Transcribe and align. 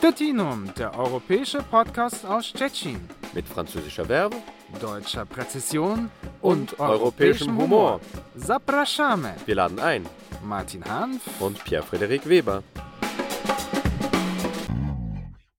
Stettinum, 0.00 0.72
der 0.78 0.98
europäische 0.98 1.62
Podcast 1.62 2.24
aus 2.24 2.46
Stettin. 2.46 2.98
Mit 3.34 3.46
französischer 3.46 4.06
Verbe, 4.06 4.36
deutscher 4.80 5.26
Präzision 5.26 6.10
und, 6.40 6.72
und 6.72 6.80
europäischem 6.80 7.54
Humor. 7.58 8.00
Zapraszamy. 8.34 9.34
Wir 9.44 9.56
laden 9.56 9.78
ein. 9.78 10.06
Martin 10.42 10.82
Hanf 10.86 11.20
und 11.38 11.62
Pierre-Frederik 11.64 12.26
Weber. 12.26 12.62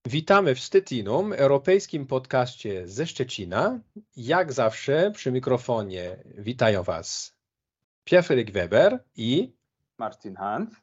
Witamy 0.05 0.55
w 0.55 0.60
Stettinum, 0.60 1.34
europejskim 1.34 2.08
podcaście 2.08 2.88
ze 2.88 3.05
Szczecina. 3.08 3.80
Jak 4.16 4.54
zawsze 4.54 5.12
przy 5.12 5.32
mikrofonie 5.32 6.18
witają 6.38 6.84
Was 6.84 7.36
Pierre-Frederik 8.05 8.52
Weber 8.52 9.04
i 9.16 9.54
Martin 9.98 10.36
Hanf. 10.36 10.80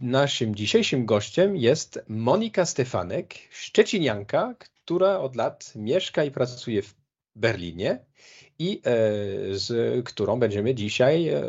Naszym 0.00 0.54
dzisiejszym 0.54 1.06
gościem 1.06 1.56
jest 1.56 2.00
Monika 2.08 2.66
Stefanek, 2.66 3.34
szczecinianka, 3.50 4.54
która 4.58 5.18
od 5.18 5.36
lat 5.36 5.72
mieszka 5.76 6.24
i 6.24 6.30
pracuje 6.30 6.82
w 6.82 6.94
Berlinie 7.36 7.98
i 8.58 8.80
e, 8.84 8.90
z 9.54 10.04
którą 10.04 10.38
będziemy 10.38 10.74
dzisiaj 10.74 11.28
e, 11.28 11.42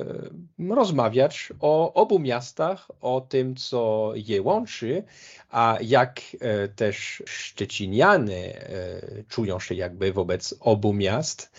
rozmawiać 0.70 1.54
o 1.60 1.94
obu 1.94 2.20
miastach, 2.20 2.92
o 3.02 3.22
tym, 3.22 3.56
co 3.56 4.12
je 4.16 4.42
łączy, 4.42 5.04
a 5.50 5.78
jak 5.82 6.22
e, 6.40 6.68
też 6.68 7.24
szczeciniany 7.26 8.54
czują 9.30 9.60
się 9.60 9.76
jakby 9.76 10.14
wobec 10.14 10.56
obu 10.60 10.94
miast 10.94 11.52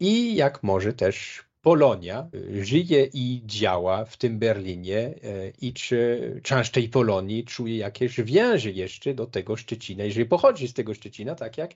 i 0.00 0.34
jak 0.34 0.62
może 0.62 0.92
też 0.92 1.45
Polonia 1.66 2.28
żyje 2.60 3.08
i 3.14 3.42
działa 3.46 4.04
w 4.04 4.16
tym 4.16 4.38
Berlinie 4.38 4.98
y, 4.98 5.52
i 5.60 5.72
czy 5.72 6.40
część 6.42 6.70
tej 6.70 6.88
Polonii 6.88 7.44
czuje 7.44 7.76
jakieś 7.76 8.20
więzy 8.20 8.70
jeszcze 8.70 9.14
do 9.14 9.26
tego 9.26 9.56
Szczecina, 9.56 10.04
jeżeli 10.04 10.26
pochodzi 10.26 10.68
z 10.68 10.74
tego 10.74 10.94
Szczecina, 10.94 11.34
tak 11.34 11.58
jak 11.58 11.70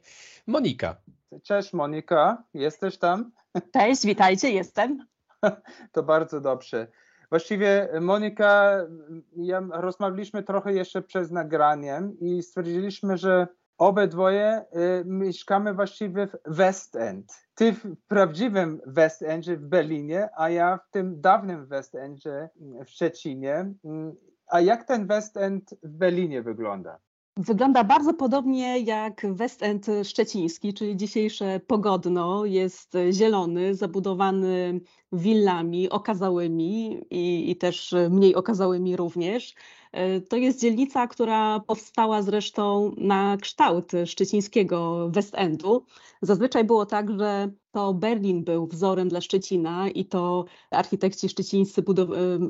Monika. 0.46 0.96
Cześć 1.42 1.72
Monika, 1.72 2.42
jesteś 2.54 2.98
tam? 2.98 3.30
Cześć, 3.72 4.06
witajcie, 4.06 4.50
jestem. 4.50 5.06
To 5.92 6.02
bardzo 6.02 6.40
dobrze. 6.40 6.86
Właściwie 7.30 7.88
Monika, 8.00 8.76
ja 9.36 9.62
rozmawialiśmy 9.72 10.42
trochę 10.42 10.72
jeszcze 10.72 11.02
przed 11.02 11.30
nagraniem 11.30 12.16
i 12.20 12.42
stwierdziliśmy, 12.42 13.18
że 13.18 13.46
obydwoje 13.80 14.64
y, 15.00 15.04
mieszkamy 15.04 15.74
właściwie 15.74 16.26
w 16.26 16.36
West 16.46 16.96
End. 16.96 17.32
Ty 17.54 17.72
w 17.72 17.96
prawdziwym 18.08 18.80
West 18.86 19.22
Endzie 19.22 19.56
w 19.56 19.66
Berlinie, 19.66 20.28
a 20.36 20.50
ja 20.50 20.78
w 20.78 20.90
tym 20.90 21.20
dawnym 21.20 21.66
West 21.66 21.94
Endzie 21.94 22.48
w 22.86 22.90
Szczecinie. 22.90 23.74
A 24.46 24.60
jak 24.60 24.84
ten 24.84 25.06
West 25.06 25.36
End 25.36 25.74
w 25.82 25.88
Berlinie 25.88 26.42
wygląda? 26.42 26.98
Wygląda 27.36 27.84
bardzo 27.84 28.14
podobnie 28.14 28.78
jak 28.78 29.26
West 29.34 29.62
End 29.62 29.86
szczeciński, 30.04 30.74
czyli 30.74 30.96
dzisiejsze 30.96 31.60
Pogodno. 31.66 32.44
Jest 32.44 32.92
zielony, 33.10 33.74
zabudowany 33.74 34.80
willami 35.12 35.90
okazałymi 35.90 37.04
i, 37.10 37.50
i 37.50 37.56
też 37.56 37.94
mniej 38.10 38.34
okazałymi 38.34 38.96
również. 38.96 39.54
E, 39.92 40.20
to 40.20 40.36
jest 40.36 40.60
dzielnica, 40.60 41.06
która 41.06 41.60
powstała 41.60 42.22
zresztą 42.22 42.94
na 42.96 43.36
kształt 43.36 43.92
szczecińskiego 44.06 45.08
West 45.10 45.34
Endu. 45.34 45.84
Zazwyczaj 46.22 46.64
było 46.64 46.86
tak, 46.86 47.18
że 47.18 47.50
to 47.72 47.94
Berlin 47.94 48.44
był 48.44 48.66
wzorem 48.66 49.08
dla 49.08 49.20
Szczecina 49.20 49.88
i 49.88 50.04
to 50.04 50.44
architekci 50.70 51.28
szczecińscy 51.28 51.80
e, 51.80 51.84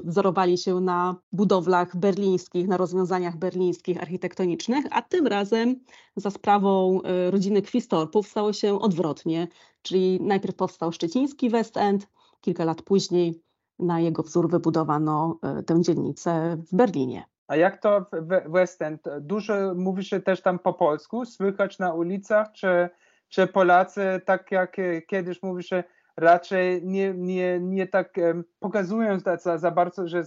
wzorowali 0.05 0.59
się 0.59 0.81
na 0.81 1.17
budowlach 1.33 1.97
berlińskich, 1.97 2.69
na 2.69 2.77
rozwiązaniach 2.77 3.37
berlińskich 3.37 4.03
architektonicznych, 4.03 4.85
a 4.91 5.03
tym 5.03 5.27
razem 5.27 5.81
za 6.17 6.31
sprawą 6.31 7.03
e, 7.03 7.31
rodziny 7.31 7.63
Kwistorpów 7.63 8.29
stało 8.29 8.53
się 8.53 8.81
odwrotnie, 8.81 9.49
czyli 9.83 10.19
najpierw 10.21 10.55
powstał 10.55 10.93
szczeciński 10.93 11.51
West 11.51 11.77
End, 11.77 12.09
kilka 12.41 12.65
lat 12.65 12.83
później 12.83 13.43
na 13.83 14.01
jego 14.01 14.23
wzór 14.23 14.51
wybudowano 14.51 15.39
tę 15.67 15.83
dzielnicę 15.83 16.57
w 16.73 16.77
Berlinie. 16.77 17.25
A 17.49 17.57
jak 17.57 17.79
to 17.79 18.07
w 18.13 18.51
West 18.53 18.83
End? 18.83 19.03
Dużo 19.21 19.75
mówi 19.75 20.05
się 20.05 20.21
też 20.21 20.43
tam 20.43 20.59
po 20.59 20.73
polsku, 20.73 21.25
słychać 21.25 21.79
na 21.79 21.95
ulicach, 21.95 22.53
czy, 22.53 22.89
czy 23.29 23.47
Polacy, 23.47 24.21
tak 24.25 24.53
jak 24.53 24.77
kiedyś 25.07 25.43
mówi 25.43 25.63
się, 25.63 25.85
raczej 26.17 26.87
nie, 26.87 27.15
nie, 27.15 27.61
nie 27.61 27.87
tak 27.87 28.15
pokazują 28.59 29.19
za, 29.19 29.59
za 29.59 29.71
bardzo, 29.71 30.09
że, 30.09 30.25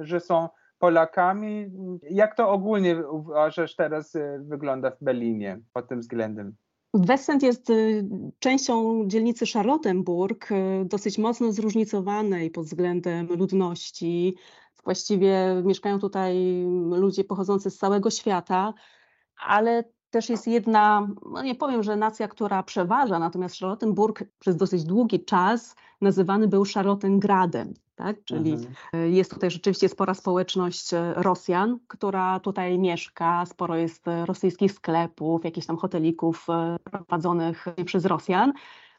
że 0.00 0.20
są 0.20 0.48
Polakami. 0.78 1.70
Jak 2.10 2.36
to 2.36 2.50
ogólnie 2.50 3.08
uważasz 3.08 3.76
teraz 3.76 4.16
e, 4.16 4.38
wygląda 4.42 4.90
w 4.90 4.98
Berlinie 5.00 5.60
pod 5.72 5.88
tym 5.88 6.00
względem? 6.00 6.54
Westend 6.94 7.42
jest 7.42 7.70
y, 7.70 8.08
częścią 8.38 9.02
dzielnicy 9.06 9.46
Charlottenburg, 9.46 10.52
y, 10.52 10.54
dosyć 10.84 11.18
mocno 11.18 11.52
zróżnicowanej 11.52 12.50
pod 12.50 12.64
względem 12.64 13.26
ludności, 13.26 14.36
Właściwie 14.84 15.62
mieszkają 15.64 15.98
tutaj 15.98 16.64
ludzie 16.90 17.24
pochodzący 17.24 17.70
z 17.70 17.78
całego 17.78 18.10
świata, 18.10 18.74
ale 19.46 19.84
też 20.10 20.28
jest 20.28 20.46
jedna, 20.46 21.08
no 21.30 21.42
nie 21.42 21.54
powiem, 21.54 21.82
że 21.82 21.96
nacja, 21.96 22.28
która 22.28 22.62
przeważa, 22.62 23.18
natomiast 23.18 23.58
Charlottenburg 23.58 24.24
przez 24.38 24.56
dosyć 24.56 24.84
długi 24.84 25.24
czas 25.24 25.76
nazywany 26.00 26.48
był 26.48 26.64
Charlottengradem. 26.74 27.74
Tak? 27.94 28.16
Czyli 28.24 28.52
mhm. 28.52 29.12
jest 29.12 29.30
tutaj 29.30 29.50
rzeczywiście 29.50 29.88
spora 29.88 30.14
społeczność 30.14 30.94
e, 30.94 31.14
Rosjan, 31.16 31.78
która 31.88 32.40
tutaj 32.40 32.78
mieszka, 32.78 33.46
sporo 33.46 33.76
jest 33.76 34.04
rosyjskich 34.24 34.72
sklepów, 34.72 35.44
jakichś 35.44 35.66
tam 35.66 35.76
hotelików 35.76 36.46
e, 36.48 36.76
prowadzonych 36.84 37.66
przez 37.84 38.04
Rosjan. 38.04 38.52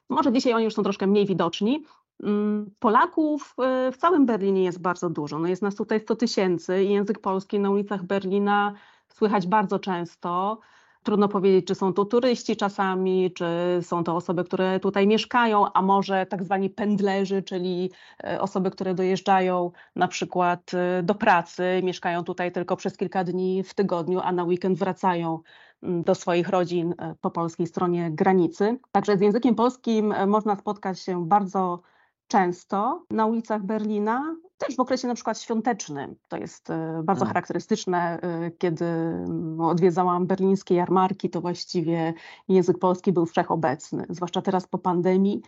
Może 0.09 0.33
dzisiaj 0.33 0.53
oni 0.53 0.63
już 0.63 0.73
są 0.73 0.83
troszkę 0.83 1.07
mniej 1.07 1.25
widoczni, 1.25 1.83
Mm, 2.23 2.71
Polaków 2.79 3.55
e, 3.57 3.91
w 3.91 3.97
całym 3.97 4.25
Berlinie 4.25 4.63
jest 4.63 4.81
bardzo 4.81 5.09
dużo. 5.09 5.39
No 5.39 5.47
jest 5.47 5.61
nas 5.61 5.75
tutaj 5.75 5.99
100 5.99 6.15
tysięcy 6.15 6.83
i 6.83 6.89
język 6.89 7.19
polski 7.19 7.59
na 7.59 7.69
ulicach 7.69 8.03
Berlina 8.03 8.73
słychać 9.07 9.47
bardzo 9.47 9.79
często. 9.79 10.59
Trudno 11.05 11.27
powiedzieć, 11.27 11.67
czy 11.67 11.75
są 11.75 11.93
to 11.93 12.05
turyści 12.05 12.55
czasami, 12.55 13.31
czy 13.31 13.45
są 13.81 14.03
to 14.03 14.15
osoby, 14.15 14.43
które 14.43 14.79
tutaj 14.79 15.07
mieszkają, 15.07 15.73
a 15.73 15.81
może 15.81 16.25
tak 16.25 16.43
zwani 16.43 16.69
pendlerzy, 16.69 17.43
czyli 17.43 17.91
e, 18.23 18.41
osoby, 18.41 18.71
które 18.71 18.93
dojeżdżają 18.93 19.71
na 19.95 20.07
przykład 20.07 20.71
e, 20.73 21.03
do 21.03 21.15
pracy, 21.15 21.81
mieszkają 21.83 22.23
tutaj 22.23 22.51
tylko 22.51 22.75
przez 22.75 22.97
kilka 22.97 23.23
dni 23.23 23.63
w 23.63 23.73
tygodniu, 23.73 24.19
a 24.19 24.31
na 24.31 24.43
weekend 24.43 24.79
wracają 24.79 25.39
mm, 25.83 26.03
do 26.03 26.15
swoich 26.15 26.49
rodzin 26.49 26.95
po 27.21 27.31
polskiej 27.31 27.67
stronie 27.67 28.11
granicy. 28.11 28.77
Także 28.91 29.17
z 29.17 29.21
językiem 29.21 29.55
polskim 29.55 30.13
można 30.27 30.55
spotkać 30.55 30.99
się 30.99 31.27
bardzo 31.27 31.81
często 32.27 33.05
na 33.09 33.25
ulicach 33.25 33.63
Berlina, 33.63 34.35
też 34.57 34.75
w 34.75 34.79
okresie 34.79 35.07
na 35.07 35.15
przykład 35.15 35.41
świątecznym. 35.41 36.15
To 36.27 36.37
jest 36.37 36.69
e, 36.69 37.01
bardzo 37.03 37.19
hmm. 37.19 37.33
charakterystyczne. 37.33 38.19
E, 38.21 38.51
kiedy 38.51 38.85
mm, 38.85 39.61
odwiedzałam 39.61 40.27
berlińskie 40.27 40.75
jarmarki, 40.75 41.29
to 41.29 41.41
właściwie 41.41 42.13
język 42.47 42.79
polski 42.79 43.11
był 43.11 43.25
wszechobecny, 43.25 44.05
zwłaszcza 44.09 44.41
teraz 44.41 44.67
po 44.67 44.77
pandemii 44.77 45.41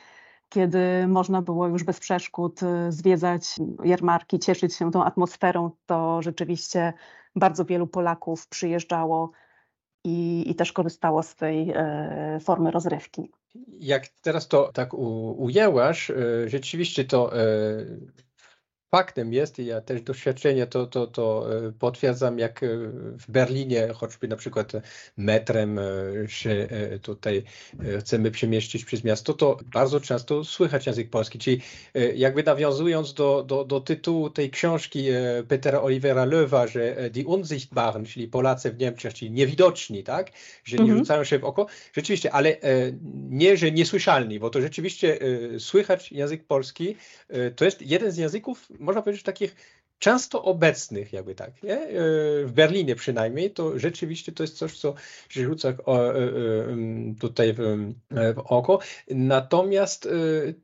kiedy 0.50 1.08
można 1.08 1.42
było 1.42 1.68
już 1.68 1.84
bez 1.84 2.00
przeszkód 2.00 2.64
e, 2.64 2.92
zwiedzać 2.92 3.56
jarmarki, 3.84 4.40
cieszyć 4.40 4.76
się 4.76 4.92
tą 4.92 5.04
atmosferą, 5.04 5.72
to 5.86 6.22
rzeczywiście 6.22 6.94
bardzo 7.36 7.66
wielu 7.66 7.88
Polaków 7.88 8.48
przyjeżdżało 8.48 9.32
i, 10.04 10.44
i 10.52 10.56
też 10.56 10.74
korzystało 10.74 11.24
z 11.24 11.36
tej 11.36 11.72
e, 11.76 12.40
formy 12.42 12.72
rozrywki. 12.72 13.32
Jak 13.80 14.08
teraz 14.08 14.48
to 14.48 14.72
tak 14.74 14.94
u, 14.94 15.36
ujęłaś, 15.44 16.12
e, 16.12 16.16
rzeczywiście 16.50 17.06
to 17.06 17.40
e, 17.40 17.46
faktem 18.92 19.34
jest, 19.34 19.60
i 19.60 19.66
ja 19.66 19.82
też 19.82 20.02
doświadczenie 20.02 20.68
to, 20.68 20.88
to, 20.88 21.08
to 21.08 21.48
e, 21.68 21.72
potwierdzam, 21.72 22.40
jak 22.40 22.64
e, 22.64 22.68
w 23.18 23.32
Berlinie, 23.32 23.88
choćby 23.94 24.28
na 24.28 24.36
przykład 24.36 24.72
metrem 25.18 25.80
e, 25.80 25.84
się 26.28 26.68
tutaj 27.02 27.44
chcemy 28.00 28.32
przemieścić 28.32 28.86
przez 28.86 29.04
miasto, 29.04 29.34
to 29.34 29.58
bardzo 29.74 30.00
często 30.00 30.44
słychać 30.44 30.86
język 30.86 31.10
polski, 31.10 31.40
czyli 31.40 31.62
jakby 32.16 32.44
nawiązując 32.44 33.14
do, 33.14 33.44
do, 33.44 33.66
do 33.66 33.82
tytułu 33.82 34.30
tej 34.30 34.50
książki 34.50 35.06
Petera 35.48 35.82
Olivera 35.82 36.26
Löwa, 36.26 36.68
że 36.68 37.10
Die 37.10 37.26
Unsichtbaren, 37.26 38.06
czyli 38.06 38.28
Polacy 38.28 38.72
w 38.72 38.78
Niemczech, 38.78 39.14
czyli 39.14 39.32
niewidoczni, 39.32 40.04
tak, 40.04 40.32
że 40.64 40.78
nie 40.78 40.82
mhm. 40.82 41.00
rzucają 41.00 41.24
się 41.24 41.40
w 41.40 41.44
oko, 41.44 41.68
rzeczywiście, 41.94 42.32
ale 42.32 42.58
nie, 43.30 43.58
że 43.58 43.72
niesłyszalni, 43.72 44.40
bo 44.40 44.50
to 44.50 44.62
rzeczywiście 44.62 45.20
słychać 45.60 46.12
język 46.12 46.44
polski, 46.44 46.96
to 47.56 47.66
jest 47.66 47.82
jeden 47.82 48.12
z 48.12 48.18
języków 48.18 48.68
można 48.80 49.02
powiedzieć, 49.02 49.24
takich 49.24 49.56
często 50.00 50.44
obecnych, 50.44 51.14
jakby 51.14 51.36
tak, 51.36 51.64
nie? 51.64 51.74
E, 51.74 51.90
w 52.46 52.52
Berlinie 52.52 52.96
przynajmniej, 52.96 53.52
to 53.52 53.80
rzeczywiście 53.80 54.32
to 54.32 54.44
jest 54.44 54.58
coś, 54.58 54.78
co 54.78 54.94
rzuca 55.30 55.74
tutaj 57.20 57.54
w, 57.54 57.94
oko. 58.36 58.80
Natomiast 59.10 60.10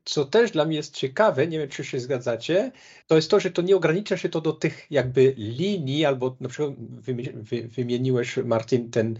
co 0.05 0.25
też 0.25 0.51
dla 0.51 0.65
mnie 0.65 0.77
jest 0.77 0.95
ciekawe, 0.95 1.47
nie 1.47 1.59
wiem, 1.59 1.69
czy 1.69 1.83
się 1.83 1.99
zgadzacie, 1.99 2.71
to 3.07 3.15
jest 3.15 3.29
to, 3.29 3.39
że 3.39 3.51
to 3.51 3.61
nie 3.61 3.75
ogranicza 3.75 4.17
się 4.17 4.29
to 4.29 4.41
do 4.41 4.53
tych 4.53 4.87
jakby 4.91 5.33
linii, 5.37 6.05
albo 6.05 6.35
na 6.39 6.49
przykład 6.49 6.73
wymieniłeś, 7.75 8.37
Martin, 8.37 8.91
ten, 8.91 9.17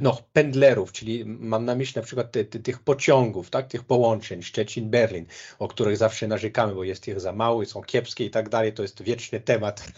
no, 0.00 0.18
pendlerów, 0.32 0.92
czyli 0.92 1.24
mam 1.24 1.64
na 1.64 1.74
myśli 1.74 1.92
na 1.96 2.02
przykład 2.02 2.32
te, 2.32 2.44
te, 2.44 2.58
tych 2.58 2.78
pociągów, 2.78 3.50
tak, 3.50 3.68
tych 3.68 3.84
połączeń 3.84 4.40
Szczecin-Berlin, 4.40 5.24
o 5.58 5.68
których 5.68 5.96
zawsze 5.96 6.28
narzekamy, 6.28 6.74
bo 6.74 6.84
jest 6.84 7.08
ich 7.08 7.20
za 7.20 7.32
mało, 7.32 7.64
są 7.66 7.82
kiepskie 7.82 8.24
i 8.24 8.30
tak 8.30 8.48
dalej, 8.48 8.72
to 8.72 8.82
jest 8.82 9.02
wieczny 9.02 9.40
temat 9.48 9.84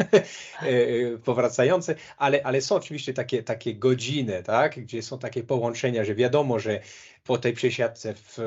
e, 0.62 1.18
powracający, 1.24 1.94
ale, 2.16 2.42
ale 2.44 2.60
są 2.60 2.74
oczywiście 2.74 3.14
takie, 3.14 3.42
takie 3.42 3.74
godziny, 3.74 4.42
tak, 4.42 4.80
gdzie 4.80 5.02
są 5.02 5.18
takie 5.18 5.42
połączenia, 5.42 6.04
że 6.04 6.14
wiadomo, 6.14 6.58
że 6.58 6.80
po 7.24 7.38
tej 7.38 7.52
przesiadce 7.52 8.14
w 8.14 8.38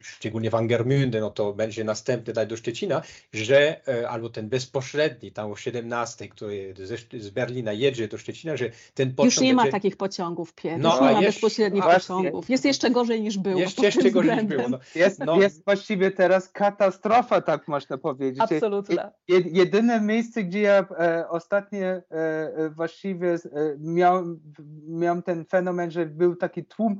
szczególnie 0.00 0.50
w 0.50 0.54
Angermünde, 0.54 1.20
no 1.20 1.30
to 1.30 1.52
będzie 1.52 1.84
następny 1.84 2.32
daj 2.32 2.46
do 2.46 2.56
Szczecina, 2.56 3.02
że 3.32 3.88
e, 3.88 4.08
albo 4.08 4.28
ten 4.28 4.48
bezpośredni, 4.48 5.32
tam 5.32 5.52
o 5.52 5.56
17, 5.56 6.28
który 6.28 6.74
z 7.18 7.30
Berlina 7.30 7.72
jedzie 7.72 8.08
do 8.08 8.18
Szczecina, 8.18 8.56
że 8.56 8.70
ten 8.94 9.14
pociąg 9.14 9.32
Już 9.32 9.40
nie 9.40 9.54
będzie... 9.54 9.66
ma 9.66 9.72
takich 9.72 9.96
pociągów, 9.96 10.54
Piotr, 10.54 10.78
no, 10.78 10.90
już 10.90 11.00
nie 11.00 11.06
ma 11.06 11.12
jeszcze, 11.12 11.26
bezpośrednich 11.26 11.84
pociągów. 11.84 12.50
Jest 12.50 12.64
jeszcze 12.64 12.90
gorzej 12.90 13.22
niż 13.22 13.38
było. 13.38 13.60
Jeszcze, 13.60 13.82
jeszcze 13.82 14.10
gorzej 14.10 14.36
niż 14.36 14.44
było. 14.44 14.68
No. 14.68 14.78
Jest, 14.94 15.18
no. 15.18 15.40
jest 15.40 15.64
właściwie 15.64 16.10
teraz 16.10 16.48
katastrofa, 16.48 17.40
tak 17.40 17.68
można 17.68 17.98
powiedzieć. 17.98 18.40
Absolutnie. 18.40 18.96
jedyne 19.28 20.00
miejsce, 20.00 20.44
gdzie 20.44 20.60
ja 20.60 20.86
e, 21.00 21.28
ostatnio 21.28 21.86
e, 21.86 22.02
e, 22.10 22.70
właściwie 22.70 23.32
e, 23.34 23.38
miałem, 23.78 24.40
miałem 24.88 25.22
ten 25.22 25.44
fenomen, 25.44 25.90
że 25.90 26.06
był 26.06 26.36
taki 26.36 26.64
tłum 26.64 26.98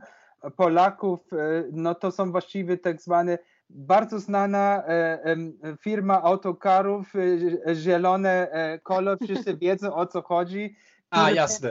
Polaków, 0.56 1.32
e, 1.32 1.64
no 1.73 1.94
to 1.94 2.11
są 2.11 2.32
właściwie 2.32 2.76
tak 2.76 3.02
zwane 3.02 3.38
bardzo 3.70 4.20
znana 4.20 4.82
e, 4.87 5.37
firma 5.81 6.23
autokarów, 6.23 7.12
e, 7.67 7.75
zielone 7.75 8.49
kolor, 8.82 9.19
wszyscy 9.25 9.56
wiedzą 9.62 9.94
o 9.94 10.06
co 10.06 10.23
chodzi. 10.23 10.76
A, 11.11 11.31
jasne. 11.31 11.70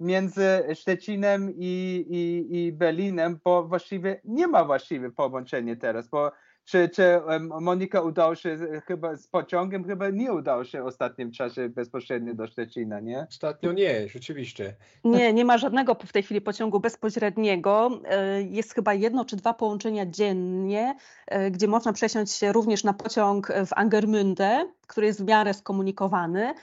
między 0.00 0.62
Szczecinem 0.74 1.52
i, 1.56 2.04
i, 2.10 2.56
i 2.56 2.72
Berlinem, 2.72 3.40
bo 3.44 3.64
właściwie 3.64 4.20
nie 4.24 4.46
ma 4.46 4.64
właściwie 4.64 5.10
połączenia 5.10 5.76
teraz, 5.76 6.08
bo 6.08 6.32
czy, 6.68 6.88
czy 6.88 7.20
Monika 7.60 8.00
udało 8.00 8.34
się 8.34 8.58
chyba 8.86 9.16
z 9.16 9.26
pociągiem, 9.26 9.84
chyba 9.84 10.10
nie 10.10 10.32
udało 10.32 10.64
się 10.64 10.82
w 10.82 10.86
ostatnim 10.86 11.32
czasie 11.32 11.68
bezpośrednio 11.68 12.34
do 12.34 12.46
Szczecina, 12.46 13.00
nie? 13.00 13.26
Ostatnio 13.28 13.72
nie, 13.72 14.08
rzeczywiście. 14.08 14.74
Nie, 15.04 15.32
nie 15.32 15.44
ma 15.44 15.58
żadnego 15.58 15.94
w 15.94 16.12
tej 16.12 16.22
chwili 16.22 16.40
pociągu 16.40 16.80
bezpośredniego. 16.80 17.90
E, 18.04 18.42
jest 18.42 18.74
chyba 18.74 18.94
jedno 18.94 19.24
czy 19.24 19.36
dwa 19.36 19.54
połączenia 19.54 20.06
dziennie, 20.06 20.96
e, 21.26 21.50
gdzie 21.50 21.68
można 21.68 21.92
przesiąść 21.92 22.32
się 22.32 22.52
również 22.52 22.84
na 22.84 22.92
pociąg 22.92 23.52
w 23.66 23.70
Angermünde, 23.70 24.64
który 24.86 25.06
jest 25.06 25.22
w 25.22 25.26
miarę 25.26 25.54
skomunikowany. 25.54 26.54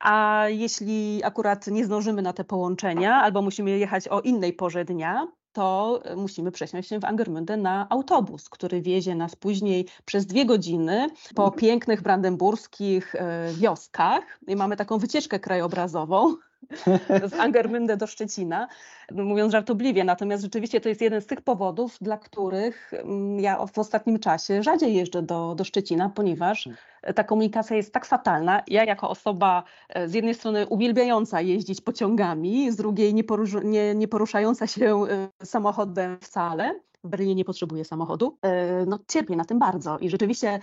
A 0.00 0.44
jeśli 0.48 1.20
akurat 1.24 1.66
nie 1.66 1.84
zdążymy 1.84 2.22
na 2.22 2.32
te 2.32 2.44
połączenia, 2.44 3.14
albo 3.14 3.42
musimy 3.42 3.78
jechać 3.78 4.08
o 4.08 4.20
innej 4.20 4.52
porze 4.52 4.84
dnia, 4.84 5.26
to 5.52 6.00
e, 6.04 6.16
musimy 6.16 6.52
przesiąść 6.52 6.88
się 6.88 7.00
w 7.00 7.04
Angermünde 7.04 7.56
na 7.56 7.86
autobus, 7.90 8.48
który 8.48 8.82
wiezie 8.82 9.14
nas 9.14 9.36
później 9.36 9.88
przez 10.04 10.26
dwie 10.26 10.46
godziny 10.46 11.08
po 11.34 11.50
pięknych 11.50 12.02
brandenburskich 12.02 13.14
e, 13.14 13.52
wioskach. 13.52 14.24
I 14.48 14.56
mamy 14.56 14.76
taką 14.76 14.98
wycieczkę 14.98 15.40
krajobrazową 15.40 16.36
z 17.30 17.32
Angermünde 17.32 17.96
do 17.96 18.06
Szczecina, 18.06 18.68
mówiąc 19.12 19.52
żartobliwie. 19.52 20.04
Natomiast 20.04 20.42
rzeczywiście 20.42 20.80
to 20.80 20.88
jest 20.88 21.00
jeden 21.00 21.20
z 21.20 21.26
tych 21.26 21.40
powodów, 21.40 21.96
dla 22.00 22.18
których 22.18 22.92
mm, 22.94 23.40
ja 23.40 23.66
w 23.66 23.78
ostatnim 23.78 24.18
czasie 24.18 24.62
rzadziej 24.62 24.94
jeżdżę 24.94 25.22
do, 25.22 25.54
do 25.54 25.64
Szczecina, 25.64 26.08
ponieważ 26.08 26.64
hmm. 26.64 27.14
ta 27.14 27.24
komunikacja 27.24 27.76
jest 27.76 27.92
tak 27.92 28.06
fatalna. 28.06 28.62
Ja 28.68 28.84
jako 28.84 29.10
osoba 29.10 29.64
e, 29.88 30.08
z 30.08 30.14
jednej 30.14 30.34
strony 30.34 30.66
uwielbiająca 30.66 31.40
jeździć 31.40 31.80
pociągami, 31.80 32.70
z 32.70 32.76
drugiej 32.76 33.14
nie, 33.14 33.24
nie, 33.64 33.94
nie 33.94 34.08
poruszająca 34.08 34.66
się 34.66 35.04
e, 35.04 35.46
samochodem 35.46 36.18
wcale, 36.20 36.80
w 37.04 37.08
Berlinie 37.08 37.34
nie 37.34 37.44
potrzebuję 37.44 37.84
samochodu, 37.84 38.38
e, 38.42 38.86
no 38.86 38.98
cierpię 39.08 39.36
na 39.36 39.44
tym 39.44 39.58
bardzo. 39.58 39.98
I 39.98 40.10
rzeczywiście 40.10 40.60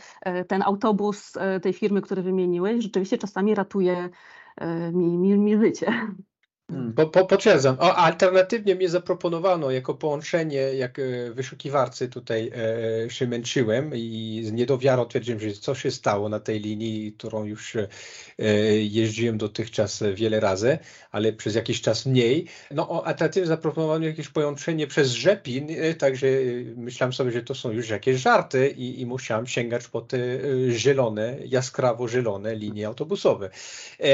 ten 0.48 0.62
autobus 0.62 1.34
tej 1.62 1.74
firmy, 1.74 2.02
który 2.02 2.22
wymieniłeś, 2.22 2.84
rzeczywiście 2.84 3.18
czasami 3.18 3.56
ratuje 3.56 4.10
mi, 4.94 5.18
mi, 5.18 5.38
mi 5.38 5.58
życie. 5.58 5.88
Hmm. 6.70 6.94
Po, 6.94 7.06
po, 7.06 7.26
potwierdzam. 7.26 7.76
O, 7.80 7.96
alternatywnie 7.96 8.76
mnie 8.76 8.90
zaproponowano 8.90 9.72
jako 9.72 9.94
połączenie, 9.94 10.58
jak 10.58 11.00
e, 11.00 11.32
wyszukiwarcy 11.32 12.10
tutaj 12.10 12.52
e, 13.06 13.10
się 13.10 13.28
męczyłem 13.28 13.92
i 13.96 14.42
z 14.46 14.52
niedowiarą 14.52 15.06
twierdziłem, 15.06 15.40
że 15.40 15.52
co 15.52 15.76
się 15.76 15.92
stało 15.92 16.30
na 16.30 16.40
tej 16.40 16.60
linii, 16.60 17.14
którą 17.14 17.44
już 17.44 17.76
e, 17.76 17.88
jeździłem 18.78 19.38
dotychczas 19.38 20.04
wiele 20.14 20.40
razy, 20.40 20.78
ale 21.12 21.34
przez 21.34 21.56
jakiś 21.56 21.82
czas 21.82 22.06
mniej. 22.06 22.46
No 22.72 22.90
o 22.90 23.06
alternatywnie 23.06 23.48
zaproponowano 23.48 24.06
jakieś 24.06 24.30
połączenie 24.30 24.88
przez 24.88 25.12
Rzepin, 25.12 25.68
e, 25.70 25.94
także 25.94 26.28
e, 26.28 26.32
myślałem 26.76 27.14
sobie, 27.14 27.32
że 27.32 27.44
to 27.44 27.56
są 27.56 27.72
już 27.72 27.90
jakieś 27.90 28.22
żarty 28.22 28.70
i, 28.78 29.02
i 29.02 29.06
musiałem 29.06 29.48
sięgać 29.48 29.88
po 29.88 30.02
te 30.02 30.18
e, 30.18 30.72
zielone, 30.72 31.38
jaskrawo 31.46 32.08
zielone 32.08 32.56
linie 32.56 32.88
autobusowe. 32.88 33.50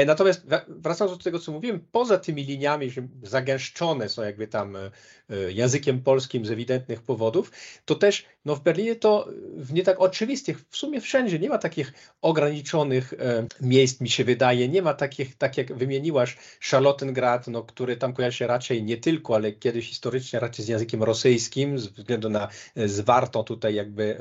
Natomiast 0.06 0.46
wracając 0.68 1.18
do 1.18 1.24
tego, 1.24 1.38
co 1.38 1.52
mówiłem, 1.52 1.80
poza 1.92 2.18
tymi 2.18 2.45
liniami, 2.46 2.90
że 2.90 3.08
zagęszczone 3.22 4.08
są 4.08 4.22
jakby 4.22 4.48
tam 4.48 4.76
e, 4.76 4.90
e, 5.30 5.52
językiem 5.52 6.02
polskim 6.02 6.46
z 6.46 6.50
ewidentnych 6.50 7.02
powodów, 7.02 7.52
to 7.84 7.94
też 7.94 8.24
no 8.44 8.56
w 8.56 8.62
Berlinie 8.62 8.96
to 8.96 9.28
w 9.56 9.72
nie 9.72 9.82
tak 9.82 10.00
oczywistych, 10.00 10.64
w 10.70 10.76
sumie 10.76 11.00
wszędzie 11.00 11.38
nie 11.38 11.48
ma 11.48 11.58
takich 11.58 11.92
ograniczonych 12.22 13.12
e, 13.12 13.46
miejsc, 13.60 14.00
mi 14.00 14.08
się 14.08 14.24
wydaje, 14.24 14.68
nie 14.68 14.82
ma 14.82 14.94
takich, 14.94 15.36
tak 15.36 15.56
jak 15.56 15.74
wymieniłaś, 15.74 16.36
Charlottengrad, 16.70 17.48
no, 17.48 17.62
który 17.62 17.96
tam 17.96 18.12
kojarzy 18.12 18.36
się 18.36 18.46
raczej 18.46 18.82
nie 18.82 18.96
tylko, 18.96 19.34
ale 19.34 19.52
kiedyś 19.52 19.88
historycznie 19.88 20.40
raczej 20.40 20.64
z 20.64 20.68
językiem 20.68 21.02
rosyjskim, 21.02 21.78
ze 21.78 21.90
względu 21.90 22.30
na 22.30 22.48
zwartą 22.76 23.44
tutaj 23.44 23.74
jakby 23.74 24.18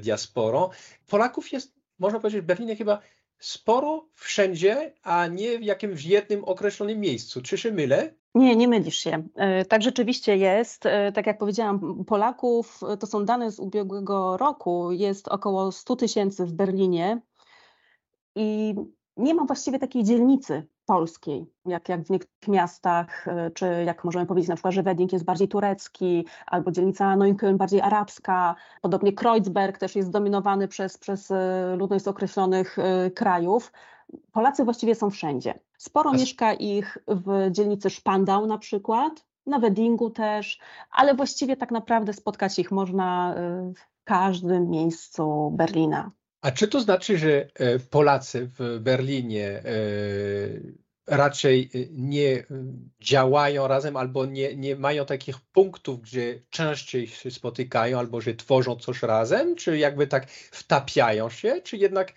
diasporą. 0.00 0.70
Polaków 1.06 1.52
jest, 1.52 1.72
można 1.98 2.20
powiedzieć, 2.20 2.42
w 2.42 2.46
Berlinie 2.46 2.76
chyba 2.76 3.00
sporo 3.44 4.08
wszędzie, 4.14 4.92
a 5.02 5.26
nie 5.26 5.58
w 5.58 5.62
jakimś 5.62 6.04
jednym 6.04 6.44
określonym 6.44 7.00
miejscu. 7.00 7.42
Czy 7.42 7.58
się 7.58 7.72
mylę? 7.72 8.14
Nie, 8.34 8.56
nie 8.56 8.68
mylisz 8.68 8.96
się. 8.96 9.28
E, 9.34 9.64
tak 9.64 9.82
rzeczywiście 9.82 10.36
jest. 10.36 10.86
E, 10.86 11.12
tak 11.12 11.26
jak 11.26 11.38
powiedziałam, 11.38 12.04
Polaków, 12.04 12.80
e, 12.88 12.96
to 12.96 13.06
są 13.06 13.24
dane 13.24 13.50
z 13.50 13.58
ubiegłego 13.60 14.36
roku, 14.36 14.92
jest 14.92 15.28
około 15.28 15.72
100 15.72 15.96
tysięcy 15.96 16.46
w 16.46 16.52
Berlinie 16.52 17.20
i 18.34 18.74
nie 19.16 19.34
ma 19.34 19.44
właściwie 19.44 19.78
takiej 19.78 20.04
dzielnicy 20.04 20.66
polskiej, 20.86 21.46
jak, 21.66 21.88
jak 21.88 22.02
w 22.02 22.10
niektórych 22.10 22.48
miastach, 22.48 23.28
e, 23.28 23.50
czy 23.50 23.66
jak 23.86 24.04
możemy 24.04 24.26
powiedzieć 24.26 24.48
na 24.48 24.54
przykład, 24.54 24.74
że 24.74 24.82
Wedding 24.82 25.12
jest 25.12 25.24
bardziej 25.24 25.48
turecki, 25.48 26.26
albo 26.46 26.70
dzielnica 26.70 27.16
Neukölln 27.16 27.56
bardziej 27.56 27.80
arabska, 27.80 28.54
podobnie 28.82 29.12
Kreuzberg 29.12 29.78
też 29.78 29.96
jest 29.96 30.08
zdominowany 30.08 30.68
przez, 30.68 30.98
przez 30.98 31.30
e, 31.30 31.76
ludność 31.76 32.04
z 32.04 32.08
określonych 32.08 32.78
e, 32.78 33.10
krajów. 33.10 33.72
Polacy 34.32 34.64
właściwie 34.64 34.94
są 34.94 35.10
wszędzie. 35.10 35.58
Sporo 35.78 36.12
mieszka 36.12 36.52
ich 36.52 36.98
w 37.08 37.50
dzielnicy 37.50 37.90
Spandau 37.90 38.46
na 38.46 38.58
przykład, 38.58 39.24
na 39.46 39.58
Weddingu 39.58 40.10
też, 40.10 40.58
ale 40.90 41.14
właściwie 41.14 41.56
tak 41.56 41.70
naprawdę 41.70 42.12
spotkać 42.12 42.58
ich 42.58 42.70
można 42.70 43.34
w 43.76 44.04
każdym 44.04 44.70
miejscu 44.70 45.50
Berlina. 45.54 46.10
A 46.44 46.50
czy 46.50 46.68
to 46.68 46.80
znaczy, 46.80 47.18
że 47.18 47.48
e, 47.54 47.78
Polacy 47.78 48.50
w 48.58 48.78
Berlinie 48.80 49.48
e, 49.48 49.62
raczej 51.06 51.70
e, 51.74 51.78
nie 51.90 52.44
działają 53.00 53.68
razem 53.68 53.96
albo 53.96 54.26
nie, 54.26 54.56
nie 54.56 54.76
mają 54.76 55.04
takich 55.06 55.40
punktów, 55.40 56.00
gdzie 56.00 56.40
częściej 56.50 57.06
się 57.06 57.30
spotykają 57.30 57.98
albo 57.98 58.20
że 58.20 58.34
tworzą 58.34 58.76
coś 58.76 59.02
razem, 59.02 59.56
czy 59.56 59.78
jakby 59.78 60.06
tak 60.06 60.30
wtapiają 60.30 61.30
się, 61.30 61.60
czy 61.62 61.76
jednak 61.76 62.12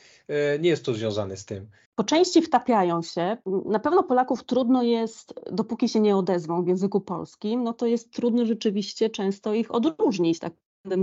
nie 0.60 0.70
jest 0.70 0.86
to 0.86 0.94
związane 0.94 1.38
z 1.38 1.46
tym? 1.46 1.68
Po 1.96 2.04
części 2.04 2.42
wtapiają 2.42 3.02
się. 3.02 3.38
Na 3.66 3.80
pewno 3.80 4.04
Polaków 4.04 4.44
trudno 4.44 4.84
jest, 4.84 5.34
dopóki 5.52 5.90
się 5.90 6.00
nie 6.00 6.18
odezwą 6.18 6.64
w 6.64 6.68
języku 6.68 7.02
polskim, 7.02 7.64
no 7.64 7.74
to 7.74 7.86
jest 7.86 8.14
trudno 8.14 8.46
rzeczywiście 8.46 9.10
często 9.10 9.54
ich 9.54 9.72
odróżnić, 9.72 10.40
tak 10.40 10.54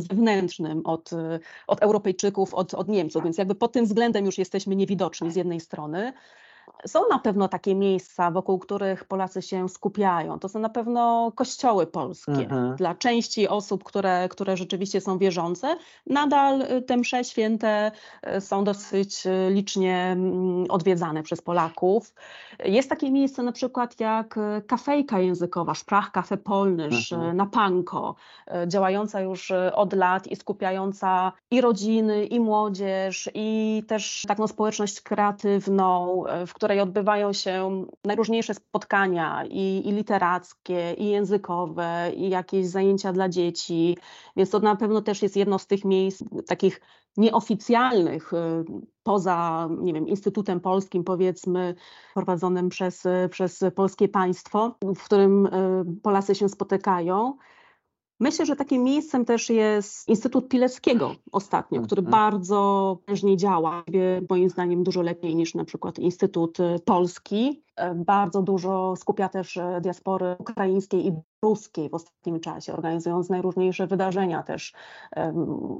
zewnętrznym 0.00 0.86
od, 0.86 1.10
od 1.66 1.82
Europejczyków, 1.82 2.54
od, 2.54 2.74
od 2.74 2.88
Niemców, 2.88 3.24
więc 3.24 3.38
jakby 3.38 3.54
pod 3.54 3.72
tym 3.72 3.84
względem 3.84 4.26
już 4.26 4.38
jesteśmy 4.38 4.76
niewidoczni 4.76 5.32
z 5.32 5.36
jednej 5.36 5.60
strony. 5.60 6.12
Są 6.86 7.00
na 7.10 7.18
pewno 7.18 7.48
takie 7.48 7.74
miejsca, 7.74 8.30
wokół 8.30 8.58
których 8.58 9.04
Polacy 9.04 9.42
się 9.42 9.68
skupiają. 9.68 10.38
To 10.38 10.48
są 10.48 10.58
na 10.58 10.68
pewno 10.68 11.32
kościoły 11.34 11.86
polskie. 11.86 12.32
Mhm. 12.32 12.76
Dla 12.76 12.94
części 12.94 13.48
osób, 13.48 13.84
które, 13.84 14.28
które 14.28 14.56
rzeczywiście 14.56 15.00
są 15.00 15.18
wierzące, 15.18 15.76
nadal 16.06 16.62
y, 16.62 16.82
te 16.82 16.96
msze 16.96 17.24
święte 17.24 17.92
y, 18.36 18.40
są 18.40 18.64
dosyć 18.64 19.26
y, 19.26 19.50
licznie 19.50 19.96
mm, 19.96 20.64
odwiedzane 20.68 21.22
przez 21.22 21.42
Polaków. 21.42 22.14
Jest 22.64 22.88
takie 22.88 23.10
miejsce 23.10 23.42
na 23.42 23.52
przykład 23.52 24.00
jak 24.00 24.38
kafejka 24.66 25.20
językowa, 25.20 25.74
Sprachkafe 25.74 26.36
Polnysz 26.36 27.12
mhm. 27.12 27.36
na 27.36 27.46
Panko, 27.46 28.14
działająca 28.66 29.20
już 29.20 29.52
od 29.74 29.92
lat 29.92 30.26
i 30.26 30.36
skupiająca 30.36 31.32
i 31.50 31.60
rodziny, 31.60 32.24
i 32.24 32.40
młodzież, 32.40 33.30
i 33.34 33.82
też 33.88 34.22
taką 34.28 34.46
społeczność 34.46 35.00
kreatywną, 35.00 36.24
w 36.46 36.53
której 36.54 36.80
odbywają 36.80 37.32
się 37.32 37.86
najróżniejsze 38.04 38.54
spotkania 38.54 39.44
i, 39.50 39.82
i 39.88 39.92
literackie, 39.92 40.94
i 40.98 41.10
językowe, 41.10 42.12
i 42.16 42.28
jakieś 42.28 42.66
zajęcia 42.66 43.12
dla 43.12 43.28
dzieci. 43.28 43.98
Więc 44.36 44.50
to 44.50 44.58
na 44.58 44.76
pewno 44.76 45.02
też 45.02 45.22
jest 45.22 45.36
jedno 45.36 45.58
z 45.58 45.66
tych 45.66 45.84
miejsc 45.84 46.24
takich 46.46 46.80
nieoficjalnych, 47.16 48.32
y, 48.32 48.36
poza 49.02 49.68
nie 49.80 49.92
wiem, 49.92 50.08
Instytutem 50.08 50.60
Polskim, 50.60 51.04
powiedzmy, 51.04 51.74
prowadzonym 52.14 52.68
przez, 52.68 53.02
przez 53.30 53.64
polskie 53.74 54.08
państwo, 54.08 54.74
w 54.96 55.04
którym 55.04 55.46
y, 55.46 55.50
Polacy 56.02 56.34
się 56.34 56.48
spotykają. 56.48 57.36
Myślę, 58.20 58.46
że 58.46 58.56
takim 58.56 58.82
miejscem 58.82 59.24
też 59.24 59.50
jest 59.50 60.08
Instytut 60.08 60.48
Pileckiego 60.48 61.14
ostatnio, 61.32 61.82
który 61.82 62.00
mhm. 62.00 62.10
bardzo 62.10 62.98
prężnie 63.06 63.36
działa, 63.36 63.84
moim 64.30 64.50
zdaniem 64.50 64.84
dużo 64.84 65.02
lepiej 65.02 65.36
niż 65.36 65.54
na 65.54 65.64
przykład 65.64 65.98
Instytut 65.98 66.58
Polski. 66.84 67.64
E, 67.76 67.94
bardzo 67.94 68.42
dużo 68.42 68.96
skupia 68.96 69.28
też 69.28 69.56
e, 69.56 69.80
diaspory 69.80 70.36
ukraińskiej 70.38 71.06
i 71.06 71.12
ruskiej 71.42 71.90
w 71.90 71.94
ostatnim 71.94 72.40
czasie, 72.40 72.72
organizując 72.72 73.28
najróżniejsze 73.28 73.86
wydarzenia 73.86 74.42
też, 74.42 74.72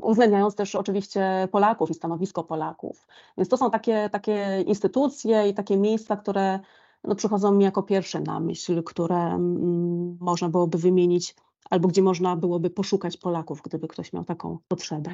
uwzględniając 0.02 0.54
też 0.54 0.74
oczywiście 0.74 1.48
Polaków 1.52 1.90
i 1.90 1.94
stanowisko 1.94 2.44
Polaków. 2.44 3.06
Więc 3.36 3.48
to 3.48 3.56
są 3.56 3.70
takie, 3.70 4.08
takie 4.12 4.64
instytucje 4.66 5.48
i 5.48 5.54
takie 5.54 5.76
miejsca, 5.76 6.16
które 6.16 6.60
no, 7.04 7.14
przychodzą 7.14 7.52
mi 7.52 7.64
jako 7.64 7.82
pierwsze 7.82 8.20
na 8.20 8.40
myśl, 8.40 8.82
które 8.82 9.16
mm, 9.16 10.16
można 10.20 10.48
byłoby 10.48 10.78
wymienić 10.78 11.36
albo 11.70 11.88
gdzie 11.88 12.02
można 12.02 12.36
byłoby 12.36 12.70
poszukać 12.70 13.16
Polaków, 13.16 13.62
gdyby 13.62 13.88
ktoś 13.88 14.12
miał 14.12 14.24
taką 14.24 14.58
potrzebę. 14.68 15.10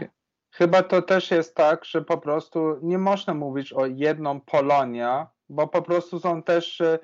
Chyba 0.52 0.83
to 0.83 1.02
też 1.02 1.30
jest 1.30 1.54
tak, 1.54 1.85
że 1.85 2.02
po 2.02 2.19
prostu 2.19 2.78
nie 2.83 2.99
można 2.99 3.35
mówić 3.35 3.73
o 3.73 3.87
jedną 3.87 4.40
Polonia, 4.40 5.30
bo 5.49 5.69
po 5.69 5.83
prostu 5.83 6.21
są 6.21 6.42
też 6.42 6.80
e, 6.80 6.99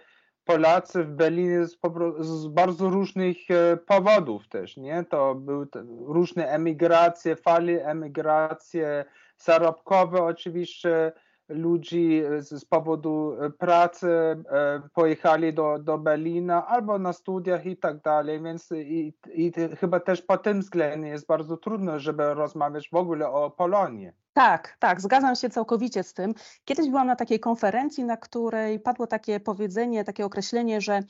Polacy 0.45 1.05
w 1.05 1.11
Berlinie 1.11 1.67
z, 1.67 1.79
z 2.21 2.47
bardzo 2.47 2.91
różnych 2.91 3.37
e, 3.50 3.76
powodów 3.76 4.49
też, 4.49 4.76
nie? 4.76 5.05
To 5.05 5.35
były 5.35 5.67
różne 6.07 6.49
emigracje, 6.49 7.37
fali 7.37 7.79
emigracje 7.79 9.05
zarobkowe 9.37 10.23
oczywiście, 10.23 11.12
ludzi 11.49 12.23
z, 12.38 12.49
z 12.49 12.65
powodu 12.65 13.37
e, 13.41 13.50
pracy 13.50 14.09
e, 14.09 14.83
pojechali 14.95 15.55
do, 15.55 15.79
do 15.79 15.99
Berlina 15.99 16.67
albo 16.67 16.99
na 16.99 17.12
studiach 17.12 17.67
i 17.67 17.76
tak 17.76 18.03
dalej, 18.03 18.43
więc 18.43 18.73
i, 18.73 19.15
i 19.35 19.53
chyba 19.81 20.00
też 20.00 20.23
po 20.23 20.38
tym 20.38 20.61
względzie 20.61 21.09
jest 21.09 21.26
bardzo 21.26 21.57
trudno, 21.57 21.99
żeby 21.99 22.35
rozmawiać 22.35 22.88
w 22.88 22.95
ogóle 22.95 23.31
o 23.31 23.50
Polonii. 23.50 24.11
Tak, 24.33 24.76
tak, 24.79 25.00
zgadzam 25.00 25.37
się 25.37 25.50
całkowicie 25.50 26.03
z 26.03 26.15
tym. 26.15 26.35
Kiedyś 26.65 26.88
byłam 26.88 27.07
na 27.07 27.17
takiej 27.17 27.41
konferencji, 27.41 28.05
na 28.05 28.17
której 28.17 28.81
padło 28.81 29.07
takie 29.07 29.41
powiedzenie, 29.41 30.05
takie 30.05 30.25
określenie, 30.25 30.81
że 30.81 31.03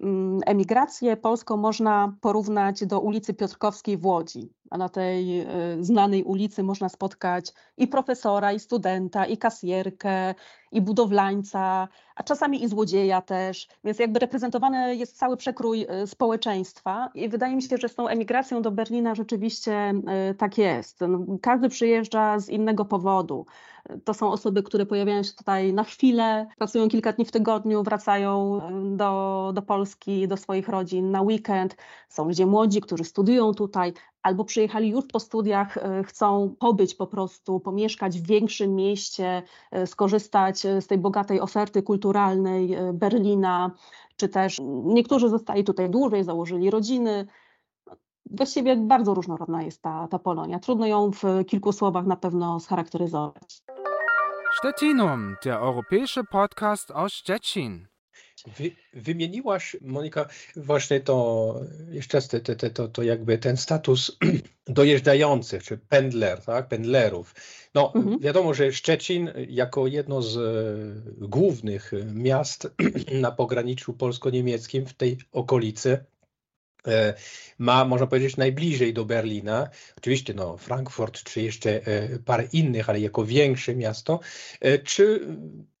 mm, 0.00 0.40
emigrację 0.46 1.16
polską 1.16 1.56
można 1.56 2.16
porównać 2.20 2.86
do 2.86 3.00
ulicy 3.00 3.34
Piotrkowskiej 3.34 3.98
w 3.98 4.06
Łodzi 4.06 4.52
a 4.70 4.78
na 4.78 4.88
tej 4.88 5.40
e, 5.40 5.46
znanej 5.80 6.24
ulicy 6.24 6.62
można 6.62 6.88
spotkać 6.88 7.52
i 7.76 7.88
profesora, 7.88 8.52
i 8.52 8.60
studenta, 8.60 9.26
i 9.26 9.36
kasjerkę, 9.36 10.34
i 10.72 10.80
budowlańca, 10.80 11.88
a 12.16 12.22
czasami 12.22 12.64
i 12.64 12.68
złodzieja 12.68 13.22
też, 13.22 13.68
więc 13.84 13.98
jakby 13.98 14.18
reprezentowany 14.18 14.96
jest 14.96 15.18
cały 15.18 15.36
przekrój 15.36 15.86
e, 15.88 16.06
społeczeństwa 16.06 17.10
i 17.14 17.28
wydaje 17.28 17.56
mi 17.56 17.62
się, 17.62 17.76
że 17.76 17.88
z 17.88 17.94
tą 17.94 18.08
emigracją 18.08 18.62
do 18.62 18.70
Berlina 18.70 19.14
rzeczywiście 19.14 19.72
e, 19.72 20.34
tak 20.34 20.58
jest. 20.58 21.00
No, 21.00 21.38
każdy 21.42 21.68
przyjeżdża 21.68 22.38
z 22.38 22.48
innego 22.48 22.84
powodu. 22.84 23.46
To 24.04 24.14
są 24.14 24.32
osoby, 24.32 24.62
które 24.62 24.86
pojawiają 24.86 25.22
się 25.22 25.32
tutaj 25.32 25.72
na 25.72 25.84
chwilę, 25.84 26.46
pracują 26.58 26.88
kilka 26.88 27.12
dni 27.12 27.24
w 27.24 27.32
tygodniu, 27.32 27.82
wracają 27.82 28.60
do, 28.96 29.50
do 29.54 29.62
Polski, 29.62 30.28
do 30.28 30.36
swoich 30.36 30.68
rodzin 30.68 31.10
na 31.10 31.22
weekend. 31.22 31.76
Są 32.08 32.24
ludzie 32.24 32.46
młodzi, 32.46 32.80
którzy 32.80 33.04
studiują 33.04 33.54
tutaj, 33.54 33.92
albo 34.26 34.44
przyjechali 34.44 34.88
już 34.88 35.06
po 35.06 35.20
studiach, 35.20 35.76
e, 35.76 36.04
chcą 36.04 36.54
pobyć 36.58 36.94
po 36.94 37.06
prostu, 37.06 37.60
pomieszkać 37.60 38.20
w 38.20 38.26
większym 38.26 38.74
mieście, 38.74 39.42
e, 39.70 39.86
skorzystać 39.86 40.66
e, 40.66 40.80
z 40.80 40.86
tej 40.86 40.98
bogatej 40.98 41.40
oferty 41.40 41.82
kulturalnej 41.82 42.76
Berlina, 42.92 43.70
czy 44.16 44.28
też 44.28 44.58
niektórzy 44.84 45.28
zostali 45.28 45.64
tutaj 45.64 45.90
dłużej, 45.90 46.24
założyli 46.24 46.70
rodziny. 46.70 47.26
Właściwie 48.30 48.76
bardzo 48.76 49.14
różnorodna 49.14 49.62
jest 49.62 49.82
ta, 49.82 50.08
ta 50.08 50.18
Polonia. 50.18 50.58
Trudno 50.58 50.86
ją 50.86 51.10
w 51.10 51.44
kilku 51.46 51.72
słowach 51.72 52.06
na 52.06 52.16
pewno 52.16 52.60
scharakteryzować. 52.60 53.62
Stettinum, 54.58 55.36
der 55.44 55.54
europäische 55.54 56.24
Podcast 56.24 56.90
aus 56.90 57.12
Stettin. 57.12 57.86
Wy, 58.58 58.70
wymieniłaś, 58.92 59.76
Monika, 59.80 60.28
właśnie 60.56 61.00
to 61.00 61.60
jeszcze 61.90 62.16
raz 62.18 62.28
te, 62.28 62.40
te, 62.40 62.70
to, 62.70 62.88
to 62.88 63.02
jakby 63.02 63.38
ten 63.38 63.56
status 63.56 64.18
dojeżdżających, 64.66 65.62
czy 65.62 65.78
pendler, 65.78 66.40
tak, 66.40 66.68
pendlerów. 66.68 67.34
No, 67.74 67.92
mhm. 67.94 68.18
wiadomo, 68.18 68.54
że 68.54 68.72
Szczecin 68.72 69.30
jako 69.48 69.86
jedno 69.86 70.22
z 70.22 70.36
e, 70.36 71.28
głównych 71.28 71.92
miast 72.14 72.74
na 73.22 73.32
pograniczu 73.32 73.92
polsko-niemieckim 73.92 74.86
w 74.86 74.94
tej 74.94 75.18
okolicy 75.32 76.04
ma, 77.58 77.84
można 77.84 78.06
powiedzieć, 78.06 78.36
najbliżej 78.36 78.94
do 78.94 79.04
Berlina. 79.04 79.68
Oczywiście 79.98 80.34
no, 80.34 80.56
Frankfurt 80.56 81.22
czy 81.22 81.42
jeszcze 81.42 81.86
e, 81.86 82.18
parę 82.24 82.48
innych, 82.52 82.90
ale 82.90 83.00
jako 83.00 83.24
większe 83.24 83.76
miasto. 83.76 84.20
E, 84.60 84.78
czy 84.78 85.26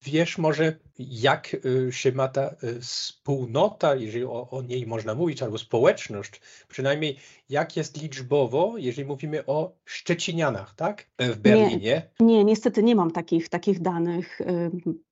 wiesz 0.02 0.38
może, 0.38 0.76
jak 0.98 1.56
się 1.90 2.12
ma 2.12 2.28
ta 2.28 2.56
wspólnota, 2.80 3.94
jeżeli 3.94 4.24
o, 4.24 4.50
o 4.50 4.62
niej 4.62 4.86
można 4.86 5.14
mówić, 5.14 5.42
albo 5.42 5.58
społeczność, 5.58 6.40
przynajmniej 6.68 7.16
jak 7.48 7.76
jest 7.76 8.02
liczbowo, 8.02 8.74
jeżeli 8.78 9.08
mówimy 9.08 9.46
o 9.46 9.76
Szczecinianach, 9.84 10.74
tak? 10.74 11.06
W 11.18 11.36
Berlinie? 11.36 12.02
Nie, 12.20 12.26
nie 12.26 12.44
niestety 12.44 12.82
nie 12.82 12.94
mam 12.94 13.10
takich, 13.10 13.48
takich 13.48 13.80
danych. 13.80 14.40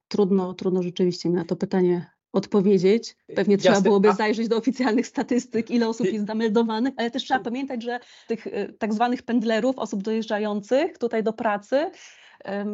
Trudno, 0.09 0.55
trudno 0.55 0.83
rzeczywiście 0.83 1.29
mi 1.29 1.35
na 1.35 1.45
to 1.45 1.57
pytanie 1.57 2.14
odpowiedzieć. 2.35 3.17
Pewnie 3.35 3.59
trzeba 3.59 3.81
byłoby 3.81 4.13
zajrzeć 4.13 4.49
do 4.49 4.57
oficjalnych 4.57 5.07
statystyk, 5.07 5.71
ile 5.71 5.89
osób 5.89 6.07
jest 6.07 6.27
zameldowanych, 6.27 6.95
ale 6.97 7.11
też 7.11 7.23
trzeba 7.25 7.41
pamiętać, 7.41 7.83
że 7.83 8.01
tych 8.29 8.47
y, 8.47 8.75
tak 8.79 8.95
zwanych 8.95 9.23
pendlerów, 9.23 9.79
osób 9.79 10.03
dojeżdżających 10.03 10.99
tutaj 10.99 11.23
do 11.23 11.33
pracy, 11.33 11.91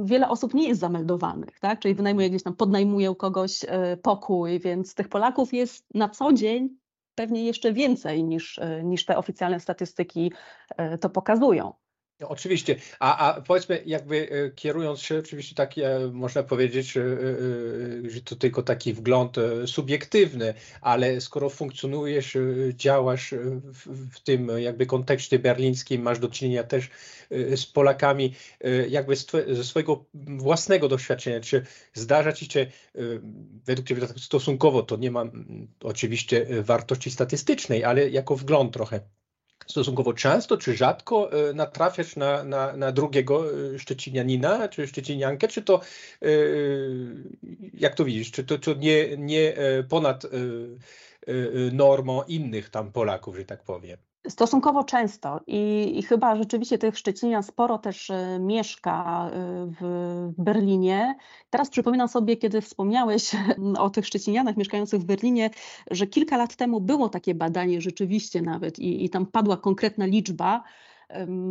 wiele 0.05 0.29
osób 0.29 0.55
nie 0.55 0.69
jest 0.69 0.81
zameldowanych, 0.81 1.61
tak? 1.61 1.79
czyli 1.79 1.95
wynajmuje 1.95 2.31
gdzieś 2.31 2.43
tam, 2.43 2.57
podnajmuje 2.57 3.11
u 3.11 3.14
kogoś 3.14 3.64
y, 3.64 3.69
pokój, 4.02 4.61
więc 4.61 4.95
tych 4.95 5.09
Polaków 5.09 5.52
jest 5.52 5.95
na 5.95 6.09
co 6.09 6.33
dzień 6.33 6.69
pewnie 7.14 7.45
jeszcze 7.45 7.73
więcej 7.73 8.25
niż, 8.25 8.59
y, 8.59 8.83
niż 8.85 9.05
te 9.05 9.17
oficjalne 9.17 9.61
statystyki 9.61 10.33
to 11.00 11.11
pokazują. 11.11 11.73
Oczywiście, 12.29 12.77
a, 12.99 13.17
a 13.19 13.41
powiedzmy 13.41 13.83
jakby 13.87 14.31
e, 14.31 14.50
kierując 14.50 15.00
się, 15.00 15.19
oczywiście 15.19 15.55
tak 15.55 15.75
można 16.12 16.43
powiedzieć, 16.43 16.97
e, 16.97 17.00
e, 17.00 18.11
że 18.11 18.21
to 18.21 18.37
tylko 18.37 18.62
taki 18.62 18.93
wgląd 18.93 19.37
subiektywny, 19.67 20.55
ale 20.81 21.21
skoro 21.21 21.50
funkcjonujesz, 21.50 22.37
działasz 22.75 23.35
w, 24.12 24.21
tym 24.21 24.50
jakby 24.59 24.87
kontekście 24.87 25.39
berlińskim, 25.39 26.03
masz 26.03 26.19
do 26.19 26.29
czynienia 26.29 26.65
też 26.65 26.91
z 27.57 27.67
Polakami, 27.67 28.35
jakby 28.89 29.17
ze 29.49 29.65
swojego 29.65 30.05
własnego 30.15 30.89
doświadczenia, 30.89 31.41
czy 31.41 31.67
zdarza 31.95 32.33
ci 32.33 32.47
się, 32.47 32.67
według 33.67 33.89
Ciebie 33.89 34.07
tak 34.07 34.19
stosunkowo, 34.19 34.83
to 34.83 34.97
nie 34.97 35.11
ma 35.11 35.25
oczywiście 35.83 36.47
wartości 36.62 37.11
statystycznej, 37.11 37.85
ale 37.85 38.11
jako 38.11 38.37
wgląd 38.37 38.73
trochę, 38.73 39.00
stosunkowo 39.71 40.12
często 40.12 40.57
czy 40.57 40.77
rzadko 40.77 41.33
e, 41.33 41.53
natrafiać 41.53 42.17
na, 42.17 42.45
na, 42.45 42.77
na 42.77 42.93
drugiego 42.93 43.45
e, 43.75 43.79
Szczecinianina 43.79 44.69
czy 44.69 44.87
Szczeciniankę, 44.87 45.49
czy 45.49 45.62
to 45.62 45.81
e, 46.23 46.27
jak 47.75 47.95
to 47.95 48.05
widzisz, 48.05 48.31
czy 48.31 48.45
to, 48.45 48.59
to 48.59 48.75
nie, 48.75 49.17
nie 49.17 49.55
ponad 49.89 50.27
normą 51.73 52.23
innych 52.23 52.71
tam 52.71 52.93
Polaków, 52.93 53.37
że 53.37 53.45
tak 53.45 53.62
powiem? 53.65 54.10
Stosunkowo 54.29 54.85
często 54.85 55.41
I, 55.47 55.93
i, 55.99 56.03
chyba 56.03 56.37
rzeczywiście 56.37 56.79
tych 56.79 56.99
Szczecinian 56.99 57.43
sporo 57.43 57.79
też 57.79 58.11
e, 58.11 58.39
mieszka 58.41 59.29
e, 59.33 59.67
w 59.81 60.33
Berlinie. 60.39 61.15
Teraz 61.50 61.71
przypominam 61.71 62.09
sobie, 62.09 62.37
kiedy 62.37 62.61
wspomniałeś 62.61 63.33
o 63.79 63.91
tych 63.91 64.07
Szczecinianach 64.07 64.57
mieszkających 64.57 65.00
w 65.00 65.05
Berlinie, 65.05 65.50
że 65.91 66.07
kilka 66.07 66.37
lat 66.37 66.57
temu 66.57 66.81
było 66.81 67.09
takie 67.09 67.35
badanie 67.35 67.81
rzeczywiście 67.81 68.43
nawet 68.43 68.79
i, 68.79 69.05
i 69.05 69.11
tam 69.11 69.27
padła 69.27 69.57
konkretna 69.57 70.07
liczba, 70.07 70.62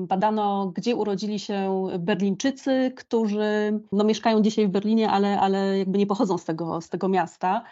Badano, 0.08 0.72
gdzie 0.76 0.96
urodzili 0.96 1.40
się 1.40 1.88
Berlińczycy, 2.00 2.94
którzy 2.96 3.80
no, 3.92 4.04
mieszkają 4.04 4.42
dzisiaj 4.42 4.68
w 4.68 4.72
Berlinie, 4.72 5.10
ale, 5.10 5.40
ale 5.40 5.78
jakby 5.80 5.98
nie 5.98 6.08
pochodzą 6.08 6.38
z 6.38 6.46
tego, 6.46 6.82
z 6.82 6.90
tego 6.90 7.10
miasta. 7.10 7.64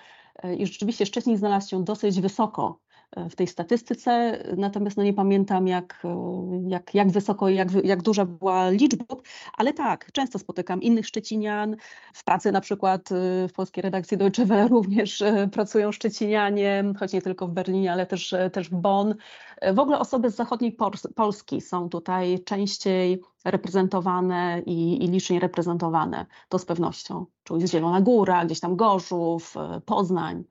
E, 0.43 0.55
I 0.55 0.65
rzeczywiście 0.65 1.05
Szczecin 1.05 1.37
znalazł 1.37 1.69
się 1.69 1.83
dosyć 1.83 2.21
wysoko 2.21 2.79
w 3.15 3.35
tej 3.35 3.47
statystyce, 3.47 4.43
natomiast 4.57 4.97
no 4.97 5.03
nie 5.03 5.13
pamiętam 5.13 5.67
jak, 5.67 6.03
jak, 6.67 6.95
jak 6.95 7.11
wysoko 7.11 7.49
i 7.49 7.55
jak, 7.55 7.67
jak 7.83 8.01
duża 8.01 8.25
była 8.25 8.69
liczba, 8.69 9.05
ale 9.57 9.73
tak, 9.73 10.11
często 10.11 10.39
spotykam 10.39 10.81
innych 10.81 11.07
Szczecinian, 11.07 11.75
w 12.13 12.23
pracy 12.23 12.51
na 12.51 12.61
przykład 12.61 13.11
y, 13.11 13.47
w 13.47 13.53
polskiej 13.53 13.81
redakcji 13.81 14.17
Deutsche 14.17 14.45
Welle 14.45 14.67
również 14.77 15.23
pracują 15.51 15.91
Szczecinianie, 15.91 16.83
choć 16.99 17.13
nie 17.13 17.21
tylko 17.21 17.47
w 17.47 17.51
Berlinie, 17.51 17.91
ale 17.91 18.05
też, 18.05 18.35
też 18.53 18.69
w 18.69 18.75
Bonn. 18.75 19.15
W 19.73 19.79
ogóle 19.79 19.99
osoby 19.99 20.29
z 20.31 20.35
zachodniej 20.35 20.77
Polski 21.15 21.61
są 21.61 21.89
tutaj 21.89 22.43
częściej 22.43 23.21
reprezentowane 23.45 24.61
i, 24.65 25.03
i 25.05 25.07
licznie 25.07 25.39
reprezentowane, 25.39 26.25
to 26.49 26.59
z 26.59 26.65
pewnością. 26.65 27.25
Czyli 27.43 27.67
Zielona 27.67 28.01
Góra, 28.01 28.45
gdzieś 28.45 28.59
tam 28.59 28.75
Gorzów, 28.75 29.53
Poznań 29.85 30.43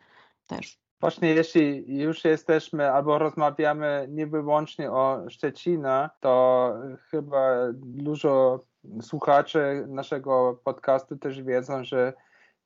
też. 0.47 0.86
Właśnie 1.01 1.35
jeśli 1.35 1.99
już 1.99 2.25
jesteśmy 2.25 2.93
albo 2.93 3.19
rozmawiamy 3.19 4.07
nie 4.11 4.27
wyłącznie 4.27 4.91
o 4.93 5.31
Szczecina, 5.31 6.11
to 6.21 6.75
chyba 7.11 7.57
dużo 7.75 8.61
słuchaczy 9.01 9.85
naszego 9.89 10.61
podcastu 10.65 11.17
też 11.17 11.43
wiedzą, 11.43 11.85
że 11.85 12.13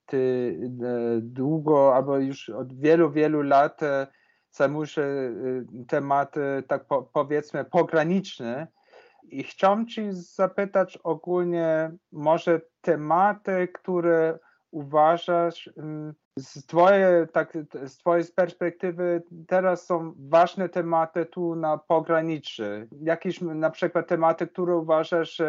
ty 0.06 0.56
e, 0.62 1.20
długo 1.20 1.94
albo 1.96 2.18
już 2.18 2.48
od 2.50 2.80
wielu, 2.80 3.10
wielu 3.10 3.42
lat 3.42 3.82
e, 3.82 4.06
zajmujesz 4.50 4.98
e, 4.98 5.04
tematy, 5.88 6.62
tak 6.68 6.84
powiedzmy, 7.12 7.64
pograniczne. 7.64 8.66
I 9.22 9.42
chciałbym 9.42 9.86
Ci 9.86 10.02
zapytać 10.12 10.96
ogólnie, 10.96 11.90
może 12.12 12.60
tematy, 12.80 13.68
które 13.68 14.38
uważasz, 14.70 15.70
mm, 15.76 16.14
z 16.38 16.66
twojej, 16.66 17.28
tak, 17.32 17.58
z 17.86 17.96
twojej 17.98 18.24
perspektywy 18.36 19.22
teraz 19.48 19.86
są 19.86 20.14
ważne 20.18 20.68
tematy 20.68 21.26
tu 21.26 21.54
na 21.54 21.78
pograniczy? 21.78 22.88
Jakieś 23.02 23.40
na 23.40 23.70
przykład 23.70 24.08
tematy, 24.08 24.46
które 24.46 24.76
uważasz, 24.76 25.42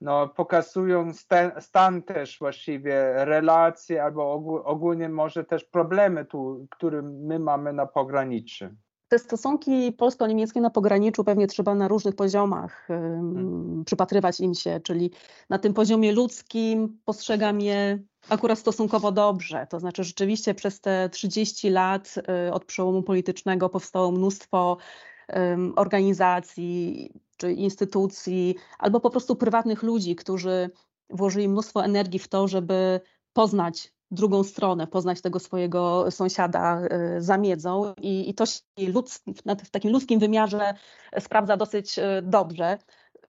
no, 0.00 0.28
pokazują 0.28 1.12
stan, 1.12 1.52
stan 1.60 2.02
też 2.02 2.38
właściwie 2.38 3.24
relacje 3.24 4.04
albo 4.04 4.32
ogólnie 4.64 5.08
może 5.08 5.44
też 5.44 5.64
problemy 5.64 6.24
tu, 6.24 6.66
które 6.70 7.02
my 7.02 7.38
mamy 7.38 7.72
na 7.72 7.86
pograniczy? 7.86 8.74
Te 9.12 9.18
stosunki 9.18 9.92
polsko-niemieckie 9.92 10.60
na 10.60 10.70
pograniczu 10.70 11.24
pewnie 11.24 11.46
trzeba 11.46 11.74
na 11.74 11.88
różnych 11.88 12.16
poziomach 12.16 12.84
hmm. 12.86 13.84
przypatrywać 13.84 14.40
im 14.40 14.54
się, 14.54 14.80
czyli 14.80 15.10
na 15.50 15.58
tym 15.58 15.74
poziomie 15.74 16.12
ludzkim 16.12 16.98
postrzegam 17.04 17.60
je 17.60 17.98
akurat 18.28 18.58
stosunkowo 18.58 19.12
dobrze. 19.12 19.66
To 19.70 19.80
znaczy, 19.80 20.04
rzeczywiście 20.04 20.54
przez 20.54 20.80
te 20.80 21.08
30 21.08 21.70
lat 21.70 22.14
y, 22.48 22.52
od 22.52 22.64
przełomu 22.64 23.02
politycznego 23.02 23.68
powstało 23.68 24.10
mnóstwo 24.10 24.76
organizacji 25.76 27.10
czy 27.36 27.52
instytucji, 27.52 28.54
albo 28.78 29.00
po 29.00 29.10
prostu 29.10 29.36
prywatnych 29.36 29.82
ludzi, 29.82 30.16
którzy 30.16 30.70
włożyli 31.10 31.48
mnóstwo 31.48 31.84
energii 31.84 32.18
w 32.18 32.28
to, 32.28 32.48
żeby 32.48 33.00
poznać 33.32 33.91
drugą 34.12 34.44
stronę, 34.44 34.86
poznać 34.86 35.20
tego 35.20 35.38
swojego 35.38 36.10
sąsiada 36.10 36.82
y, 37.16 37.22
za 37.22 37.38
miedzą 37.38 37.94
i, 38.00 38.30
i 38.30 38.34
to 38.34 38.46
się 38.46 38.60
w 39.64 39.70
takim 39.70 39.92
ludzkim 39.92 40.20
wymiarze 40.20 40.74
sprawdza 41.20 41.56
dosyć 41.56 41.98
y, 41.98 42.02
dobrze. 42.22 42.78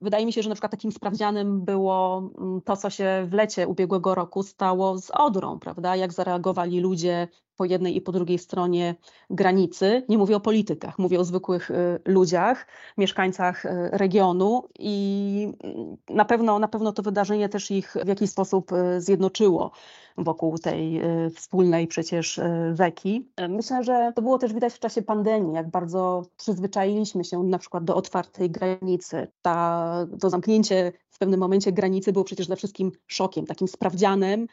Wydaje 0.01 0.25
mi 0.25 0.33
się, 0.33 0.41
że 0.43 0.49
na 0.49 0.55
przykład 0.55 0.71
takim 0.71 0.91
sprawdzianem 0.91 1.65
było 1.65 2.31
mm, 2.37 2.61
to, 2.61 2.77
co 2.77 2.89
się 2.89 3.27
w 3.29 3.33
lecie 3.33 3.67
ubiegłego 3.67 4.15
roku 4.15 4.43
stało 4.43 4.97
z 4.97 5.11
Odrą, 5.11 5.59
prawda? 5.59 5.95
Jak 5.95 6.13
zareagowali 6.13 6.79
ludzie 6.79 7.27
po 7.57 7.65
jednej 7.65 7.95
i 7.95 8.01
po 8.01 8.11
drugiej 8.11 8.37
stronie 8.37 8.95
granicy. 9.29 10.03
Nie 10.09 10.17
mówię 10.17 10.35
o 10.35 10.39
politykach, 10.39 10.99
mówię 10.99 11.19
o 11.19 11.23
zwykłych 11.23 11.71
y, 11.71 11.99
ludziach, 12.05 12.67
mieszkańcach 12.97 13.65
y, 13.65 13.69
regionu 13.91 14.63
i 14.79 15.53
mm, 15.63 15.97
na 16.09 16.25
pewno, 16.25 16.59
na 16.59 16.67
pewno 16.67 16.91
to 16.91 17.03
wydarzenie 17.03 17.49
też 17.49 17.71
ich 17.71 17.95
w 18.05 18.07
jakiś 18.07 18.29
sposób 18.29 18.71
y, 18.71 19.01
zjednoczyło 19.01 19.71
wokół 20.17 20.57
tej 20.57 21.01
wspólnej 21.35 21.87
przecież 21.87 22.41
rzeki. 22.73 23.27
Myślę, 23.49 23.83
że 23.83 24.11
to 24.15 24.21
było 24.21 24.37
też 24.37 24.53
widać 24.53 24.73
w 24.73 24.79
czasie 24.79 25.01
pandemii, 25.01 25.53
jak 25.53 25.69
bardzo 25.69 26.25
przyzwyczailiśmy 26.37 27.23
się 27.23 27.43
na 27.43 27.57
przykład 27.57 27.83
do 27.83 27.95
otwartej 27.95 28.51
granicy. 28.51 29.27
Ta, 29.41 30.07
to 30.19 30.29
zamknięcie 30.29 30.91
w 31.09 31.19
pewnym 31.19 31.39
momencie 31.39 31.71
granicy 31.71 32.13
było 32.13 32.25
przecież 32.25 32.47
dla 32.47 32.55
wszystkim 32.55 32.91
szokiem, 33.07 33.45
takim 33.45 33.67
sprawdzianem, 33.67 34.47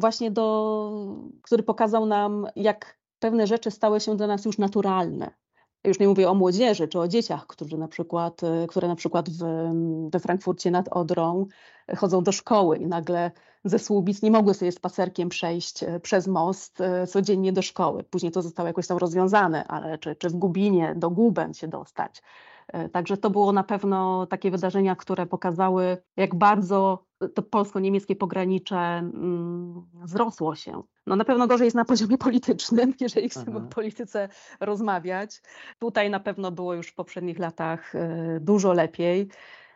właśnie 0.00 0.30
do, 0.30 1.16
który 1.42 1.62
pokazał 1.62 2.06
nam, 2.06 2.46
jak 2.56 2.98
pewne 3.18 3.46
rzeczy 3.46 3.70
stały 3.70 4.00
się 4.00 4.16
dla 4.16 4.26
nas 4.26 4.44
już 4.44 4.58
naturalne. 4.58 5.30
Już 5.84 5.98
nie 6.00 6.08
mówię 6.08 6.30
o 6.30 6.34
młodzieży 6.34 6.88
czy 6.88 6.98
o 6.98 7.08
dzieciach, 7.08 7.46
którzy 7.46 7.78
na 7.78 7.88
przykład, 7.88 8.42
e, 8.44 8.66
które 8.66 8.88
na 8.88 8.96
przykład 8.96 9.30
w, 9.30 9.44
we 10.12 10.20
Frankfurcie 10.20 10.70
nad 10.70 10.88
Odrą 10.88 11.46
chodzą 11.96 12.22
do 12.22 12.32
szkoły 12.32 12.78
i 12.78 12.86
nagle 12.86 13.30
ze 13.64 13.78
Słubic 13.78 14.22
nie 14.22 14.30
mogły 14.30 14.54
sobie 14.54 14.72
spacerkiem 14.72 15.28
przejść 15.28 15.82
e, 15.82 16.00
przez 16.00 16.26
most 16.26 16.78
codziennie 17.08 17.52
do 17.52 17.62
szkoły. 17.62 18.04
Później 18.04 18.32
to 18.32 18.42
zostało 18.42 18.66
jakoś 18.66 18.86
tam 18.86 18.98
rozwiązane, 18.98 19.64
ale 19.64 19.98
czy, 19.98 20.16
czy 20.16 20.28
w 20.28 20.32
Gubinie 20.32 20.94
do 20.96 21.10
Guben 21.10 21.54
się 21.54 21.68
dostać. 21.68 22.22
E, 22.68 22.88
także 22.88 23.16
to 23.16 23.30
było 23.30 23.52
na 23.52 23.64
pewno 23.64 24.26
takie 24.26 24.50
wydarzenia, 24.50 24.96
które 24.96 25.26
pokazały, 25.26 25.96
jak 26.16 26.34
bardzo 26.34 27.04
to 27.34 27.42
polsko-niemieckie 27.42 28.16
pogranicze 28.16 28.76
mm, 28.76 29.82
wzrosło 30.04 30.54
się. 30.54 30.82
No 31.06 31.16
na 31.16 31.24
pewno 31.24 31.46
gorzej 31.46 31.64
jest 31.64 31.76
na 31.76 31.84
poziomie 31.84 32.18
politycznym, 32.18 32.94
jeżeli 33.00 33.28
chcemy 33.28 33.56
Aha. 33.56 33.66
o 33.66 33.74
polityce 33.74 34.28
rozmawiać. 34.60 35.42
Tutaj 35.78 36.10
na 36.10 36.20
pewno 36.20 36.52
było 36.52 36.74
już 36.74 36.88
w 36.88 36.94
poprzednich 36.94 37.38
latach 37.38 37.94
e, 37.94 38.40
dużo 38.40 38.72
lepiej. 38.72 39.28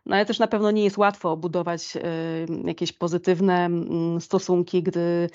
No 0.06 0.16
ale 0.16 0.26
też 0.26 0.38
na 0.38 0.46
pewno 0.46 0.70
nie 0.70 0.84
jest 0.84 0.98
łatwo 0.98 1.36
budować 1.36 1.96
e, 1.96 2.00
jakieś 2.64 2.92
pozytywne 2.92 3.64
mm, 3.64 4.20
stosunki, 4.20 4.82
gdy 4.82 5.30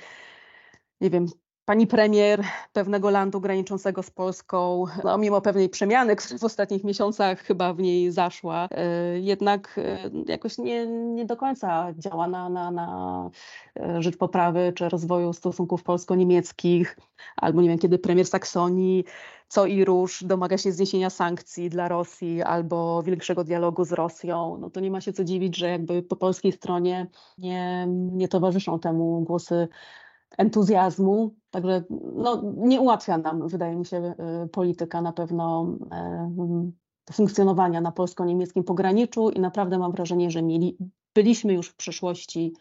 nie 1.01 1.09
wiem, 1.09 1.25
pani 1.65 1.87
premier 1.87 2.43
pewnego 2.73 3.09
landu 3.09 3.41
graniczącego 3.41 4.03
z 4.03 4.11
Polską, 4.11 4.85
no, 5.03 5.17
mimo 5.17 5.41
pewnej 5.41 5.69
przemiany, 5.69 6.15
która 6.15 6.39
w 6.39 6.43
ostatnich 6.43 6.83
miesiącach 6.83 7.39
chyba 7.39 7.73
w 7.73 7.79
niej 7.79 8.11
zaszła, 8.11 8.67
e, 8.71 9.19
jednak 9.19 9.77
e, 9.77 10.09
jakoś 10.27 10.57
nie, 10.57 10.87
nie 10.87 11.25
do 11.25 11.37
końca 11.37 11.93
działa 11.97 12.27
na, 12.27 12.49
na, 12.49 12.71
na 12.71 13.29
e, 13.79 14.01
rzecz 14.01 14.17
poprawy 14.17 14.73
czy 14.75 14.89
rozwoju 14.89 15.33
stosunków 15.33 15.83
polsko-niemieckich, 15.83 16.97
albo 17.35 17.61
nie 17.61 17.69
wiem, 17.69 17.79
kiedy 17.79 17.99
premier 17.99 18.25
Saksonii 18.25 19.05
co 19.47 19.65
i 19.65 19.85
róż 19.85 20.23
domaga 20.23 20.57
się 20.57 20.71
zniesienia 20.71 21.09
sankcji 21.09 21.69
dla 21.69 21.87
Rosji 21.87 22.41
albo 22.41 23.03
większego 23.03 23.43
dialogu 23.43 23.85
z 23.85 23.91
Rosją, 23.91 24.57
no 24.61 24.69
to 24.69 24.79
nie 24.79 24.91
ma 24.91 25.01
się 25.01 25.13
co 25.13 25.23
dziwić, 25.23 25.57
że 25.57 25.69
jakby 25.69 26.03
po 26.03 26.15
polskiej 26.15 26.51
stronie 26.51 27.07
nie, 27.37 27.87
nie 27.89 28.27
towarzyszą 28.27 28.79
temu 28.79 29.21
głosy 29.21 29.67
entuzjazmu. 30.37 31.35
Także 31.49 31.83
no, 32.15 32.41
nie 32.57 32.81
ułatwia 32.81 33.17
nam, 33.17 33.47
wydaje 33.47 33.75
mi 33.75 33.85
się, 33.85 34.15
y, 34.43 34.47
polityka 34.47 35.01
na 35.01 35.13
pewno 35.13 35.77
y, 37.09 37.13
funkcjonowania 37.13 37.81
na 37.81 37.91
polsko-niemieckim 37.91 38.63
pograniczu 38.63 39.29
i 39.29 39.39
naprawdę 39.39 39.79
mam 39.79 39.91
wrażenie, 39.91 40.31
że 40.31 40.41
mieli, 40.41 40.77
byliśmy 41.15 41.53
już 41.53 41.67
w 41.67 41.75
przeszłości 41.75 42.53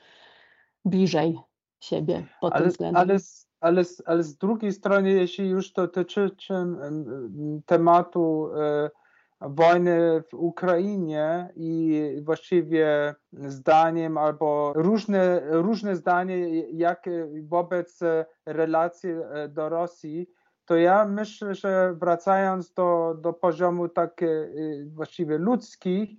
bliżej 0.85 1.39
siebie 1.81 2.27
pod 2.41 2.53
ale, 2.53 2.63
tym 2.63 2.71
względem. 2.71 3.03
Ale, 3.03 3.19
ale, 3.61 3.83
ale 4.07 4.23
z 4.23 4.37
drugiej 4.37 4.73
strony, 4.73 5.11
jeśli 5.11 5.49
już 5.49 5.73
to 5.73 5.83
dotyczy 5.83 6.31
tematu 7.67 8.49
y, 8.87 8.91
wojny 9.41 10.23
w 10.31 10.35
Ukrainie 10.35 11.53
i 11.57 12.03
właściwie 12.23 13.15
zdaniem 13.33 14.19
albo 14.19 14.73
różne, 14.77 15.43
różne 15.51 15.97
zdanie 15.97 16.61
jak 16.71 17.05
wobec 17.43 18.01
relacji 18.47 19.11
do 19.49 19.69
Rosji, 19.69 20.31
to 20.65 20.77
ja 20.77 21.05
myślę, 21.05 21.55
że 21.55 21.95
wracając 21.95 22.73
do, 22.73 23.17
do 23.21 23.33
poziomu 23.33 23.89
tak 23.89 24.21
właściwie 24.95 25.39
ludzkich, 25.39 26.11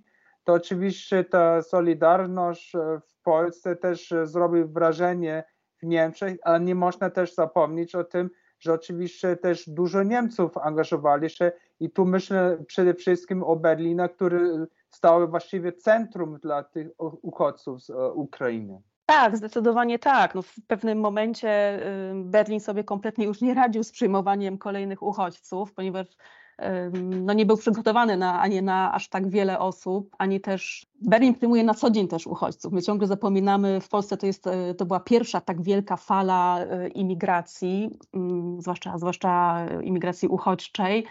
to 0.44 0.52
oczywiście 0.52 1.24
ta 1.24 1.62
solidarność 1.62 2.72
w 3.06 3.22
Polsce 3.22 3.76
też 3.76 4.14
zrobi 4.24 4.64
wrażenie 4.64 5.44
w 5.82 5.86
Niemczech, 5.86 6.36
ale 6.42 6.60
nie 6.60 6.74
można 6.74 7.10
też 7.10 7.34
zapomnieć 7.34 7.94
o 7.94 8.04
tym, 8.04 8.30
że 8.62 8.72
oczywiście 8.72 9.36
też 9.36 9.68
dużo 9.68 10.02
Niemców 10.02 10.58
angażowali 10.58 11.30
się 11.30 11.52
i 11.80 11.90
tu 11.90 12.04
myślę 12.04 12.58
przede 12.66 12.94
wszystkim 12.94 13.42
o 13.42 13.56
Berlinie, 13.56 14.08
który 14.08 14.66
stał 14.90 15.30
właściwie 15.30 15.72
centrum 15.72 16.38
dla 16.38 16.64
tych 16.64 16.88
uchodźców 16.98 17.82
z 17.82 17.90
e, 17.90 18.12
Ukrainy. 18.12 18.82
Tak, 19.06 19.36
zdecydowanie 19.36 19.98
tak. 19.98 20.34
No 20.34 20.42
w 20.42 20.54
pewnym 20.66 21.00
momencie 21.00 21.80
Berlin 22.14 22.60
sobie 22.60 22.84
kompletnie 22.84 23.24
już 23.24 23.40
nie 23.40 23.54
radził 23.54 23.84
z 23.84 23.92
przyjmowaniem 23.92 24.58
kolejnych 24.58 25.02
uchodźców, 25.02 25.74
ponieważ 25.74 26.06
no 27.02 27.32
nie 27.32 27.46
był 27.46 27.56
przygotowany 27.56 28.16
na, 28.16 28.40
ani 28.40 28.62
na 28.62 28.92
aż 28.92 29.08
tak 29.08 29.28
wiele 29.28 29.58
osób, 29.58 30.16
ani 30.18 30.40
też 30.40 30.86
Berlin 31.00 31.34
przyjmuje 31.34 31.64
na 31.64 31.74
co 31.74 31.90
dzień 31.90 32.08
też 32.08 32.26
uchodźców. 32.26 32.72
My 32.72 32.82
ciągle 32.82 33.06
zapominamy, 33.06 33.80
w 33.80 33.88
Polsce 33.88 34.16
to, 34.16 34.26
jest, 34.26 34.46
e, 34.46 34.74
to 34.74 34.86
była 34.86 35.00
pierwsza 35.00 35.40
tak 35.40 35.62
wielka 35.62 35.96
fala 35.96 36.60
e, 36.60 36.88
imigracji, 36.88 37.90
mm, 38.14 38.60
zwłaszcza, 38.60 38.98
zwłaszcza 38.98 39.66
imigracji 39.82 40.28
uchodźczej. 40.28 41.06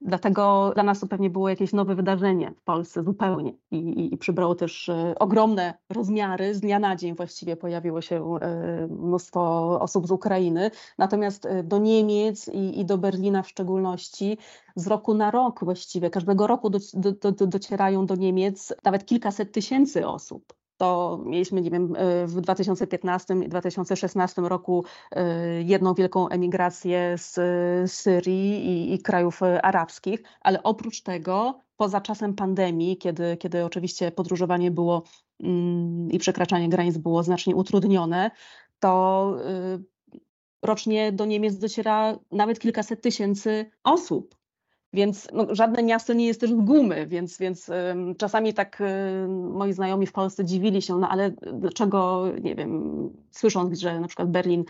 Dlatego 0.00 0.70
dla 0.74 0.82
nas 0.82 1.00
to 1.00 1.06
pewnie 1.06 1.30
było 1.30 1.48
jakieś 1.48 1.72
nowe 1.72 1.94
wydarzenie 1.94 2.54
w 2.56 2.62
Polsce 2.62 3.02
zupełnie 3.02 3.52
i, 3.70 3.76
i, 3.76 4.14
i 4.14 4.18
przybrało 4.18 4.54
też 4.54 4.88
e, 4.88 5.14
ogromne 5.18 5.74
rozmiary. 5.90 6.54
Z 6.54 6.60
dnia 6.60 6.78
na 6.78 6.96
dzień 6.96 7.16
właściwie 7.16 7.56
pojawiło 7.56 8.00
się 8.00 8.38
e, 8.40 8.86
mnóstwo 8.86 9.40
osób 9.80 10.06
z 10.06 10.10
Ukrainy. 10.10 10.70
Natomiast 10.98 11.46
e, 11.46 11.62
do 11.62 11.78
Niemiec 11.78 12.48
i, 12.48 12.80
i 12.80 12.84
do 12.84 12.98
Berlina 12.98 13.42
w 13.42 13.48
szczególności 13.48 14.38
z 14.76 14.86
roku 14.86 15.14
na 15.14 15.30
rok 15.30 15.64
właściwie, 15.64 16.10
każdego 16.10 16.46
roku 16.46 16.70
do, 16.70 16.78
do, 16.94 17.32
do, 17.32 17.46
docierają 17.46 18.06
do 18.06 18.16
Niemiec 18.16 18.74
nawet 18.84 19.06
kilkaset 19.06 19.52
tysięcy 19.52 20.06
osób 20.06 20.57
to 20.78 21.20
mieliśmy, 21.24 21.60
nie 21.60 21.70
wiem, 21.70 21.96
e, 21.96 22.26
w 22.26 22.40
2015 22.40 23.34
i 23.34 23.48
2016 23.48 24.42
roku 24.42 24.84
e, 25.10 25.62
jedną 25.62 25.94
wielką 25.94 26.28
emigrację 26.28 27.14
z 27.16 27.34
Syrii 27.92 28.66
i, 28.66 28.94
i, 28.94 28.98
krajów 28.98 29.42
e, 29.42 29.62
arabskich, 29.62 30.22
ale 30.40 30.62
oprócz 30.62 31.02
tego, 31.02 31.60
poza 31.76 32.00
czasem 32.00 32.34
pandemii, 32.34 32.96
kiedy, 32.96 33.36
kiedy 33.36 33.64
oczywiście 33.64 34.12
podróżowanie 34.12 34.70
było 34.70 35.02
mm, 35.40 36.10
i 36.10 36.18
przekraczanie 36.18 36.68
granic 36.68 36.98
było 36.98 37.22
znacznie 37.22 37.56
utrudnione, 37.56 38.30
to 38.80 39.34
rocznie 40.62 41.12
do 41.12 41.24
Niemiec 41.24 41.58
dociera 41.58 42.18
nawet 42.32 42.58
kilkaset 42.58 43.02
tysięcy 43.02 43.70
osób. 43.84 44.37
Więc 44.92 45.28
no, 45.32 45.46
żadne 45.50 45.82
miasto 45.82 46.12
nie 46.12 46.26
jest 46.26 46.40
też 46.40 46.50
z 46.50 46.54
gumy, 46.54 47.06
więc, 47.06 47.38
więc 47.38 47.68
um, 47.68 48.14
czasami 48.14 48.54
tak 48.54 48.82
moi 49.28 49.72
znajomi 49.72 50.06
w 50.06 50.12
Polsce 50.12 50.44
dziwili 50.44 50.82
się, 50.82 50.98
no 50.98 51.08
ale 51.08 51.30
dlaczego, 51.52 52.24
nie 52.42 52.54
wiem, 52.54 53.10
słysząc, 53.30 53.78
że 53.78 54.00
na 54.00 54.06
przykład 54.06 54.30
Berlin 54.30 54.64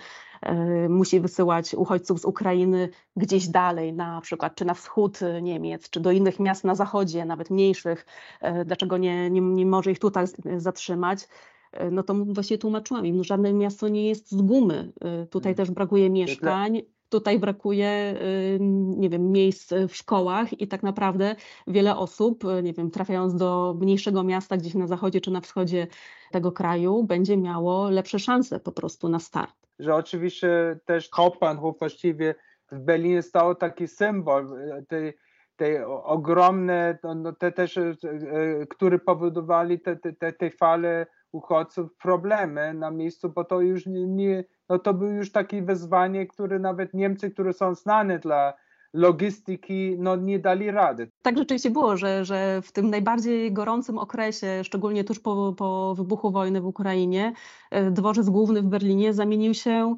um, 0.47 0.93
musi 0.93 1.21
wysyłać 1.21 1.75
uchodźców 1.75 2.21
z 2.21 2.25
Ukrainy 2.25 2.89
gdzieś 3.17 3.49
dalej, 3.49 3.93
na 3.93 4.21
przykład 4.21 4.55
czy 4.55 4.65
na 4.65 4.75
wschód 4.75 5.19
Niemiec, 5.43 5.91
czy 5.91 6.01
do 6.01 6.11
innych 6.11 6.41
miast 6.41 6.65
na 6.65 6.75
zachodzie, 6.75 7.25
nawet 7.25 7.51
mniejszych, 7.51 8.07
e, 8.41 8.65
dlaczego 8.65 8.97
nie, 8.97 9.31
nie, 9.31 9.41
nie 9.41 9.67
może 9.67 9.93
ich 9.93 9.99
tutaj 9.99 10.27
zatrzymać 10.57 11.29
e, 11.73 11.91
no 11.91 12.03
to 12.03 12.15
właśnie 12.15 12.59
tłumaczyłam 12.59 13.07
im, 13.07 13.17
no 13.17 13.25
żadne 13.25 13.53
miasto 13.53 13.89
nie 13.89 14.09
jest 14.09 14.31
z 14.31 14.43
gumy. 14.43 14.93
E, 15.01 15.27
tutaj 15.27 15.55
hmm. 15.55 15.57
też 15.57 15.71
brakuje 15.71 16.11
mieszkań. 16.11 16.83
Tutaj 17.09 17.39
brakuje, 17.39 18.15
nie 18.97 19.11
wiem, 19.11 19.33
miejsc 19.33 19.75
w 19.89 19.97
szkołach 19.97 20.61
i 20.61 20.69
tak 20.69 20.83
naprawdę 20.83 21.37
wiele 21.67 21.97
osób, 21.97 22.45
nie 22.63 22.73
wiem, 22.73 22.91
trafiając 22.91 23.35
do 23.35 23.77
mniejszego 23.81 24.23
miasta 24.23 24.57
gdzieś 24.57 24.75
na 24.75 24.87
zachodzie 24.87 25.21
czy 25.21 25.31
na 25.31 25.41
wschodzie 25.41 25.87
tego 26.31 26.53
kraju, 26.53 27.05
będzie 27.05 27.37
miało 27.37 27.91
lepsze 27.91 28.19
szanse 28.19 28.61
po 28.61 28.73
prostu 28.73 29.09
na 29.09 29.19
start. 29.19 29.55
Że 29.79 29.95
oczywiście 29.95 30.79
też 30.85 31.11
Hauptbahnhof 31.13 31.79
właściwie 31.79 32.35
w 32.73 32.79
Berlinie 32.79 33.23
stał 33.23 33.55
taki 33.55 33.89
symbol 33.89 34.59
e, 34.59 34.83
tej, 34.83 35.13
tej 35.57 35.85
ogromne, 36.05 36.99
no, 37.03 37.15
no, 37.15 37.33
te 37.33 37.53
też, 37.53 37.79
e, 37.79 37.97
które 38.71 38.99
powodowali 38.99 39.81
te, 39.81 39.97
te, 39.97 40.33
te 40.33 40.51
fale 40.51 41.07
uchodźców 41.33 41.97
problemy 41.97 42.75
na 42.75 42.91
miejscu, 42.91 43.29
bo 43.29 43.45
to 43.45 43.61
już 43.61 43.87
nie 43.87 44.45
no 44.69 44.79
to 44.79 44.95
był 44.95 45.09
już 45.09 45.33
takie 45.33 45.63
wyzwanie, 45.63 46.27
które 46.27 46.59
nawet 46.59 46.95
Niemcy, 46.95 47.31
które 47.31 47.53
są 47.53 47.75
znane 47.75 48.19
dla 48.19 48.55
logistyki, 48.93 49.97
no 49.99 50.17
nie 50.17 50.39
dali 50.39 50.71
rady. 50.71 51.11
Tak 51.23 51.39
rzeczywiście 51.39 51.71
było, 51.71 51.97
że, 51.97 52.25
że 52.25 52.63
w 52.63 52.73
tym 52.73 52.91
najbardziej 52.91 53.53
gorącym 53.53 53.99
okresie, 53.99 54.65
szczególnie 54.65 55.05
tuż 55.05 55.21
po, 55.21 55.55
po 55.57 55.95
wybuchu 55.95 56.31
wojny 56.31 56.61
w 56.61 56.67
Ukrainie, 56.67 57.33
e, 57.71 57.91
dworzec 57.91 58.31
główny 58.31 58.63
w 58.63 58.67
Berlinie 58.67 59.15
zamienił 59.15 59.55
się 59.55 59.97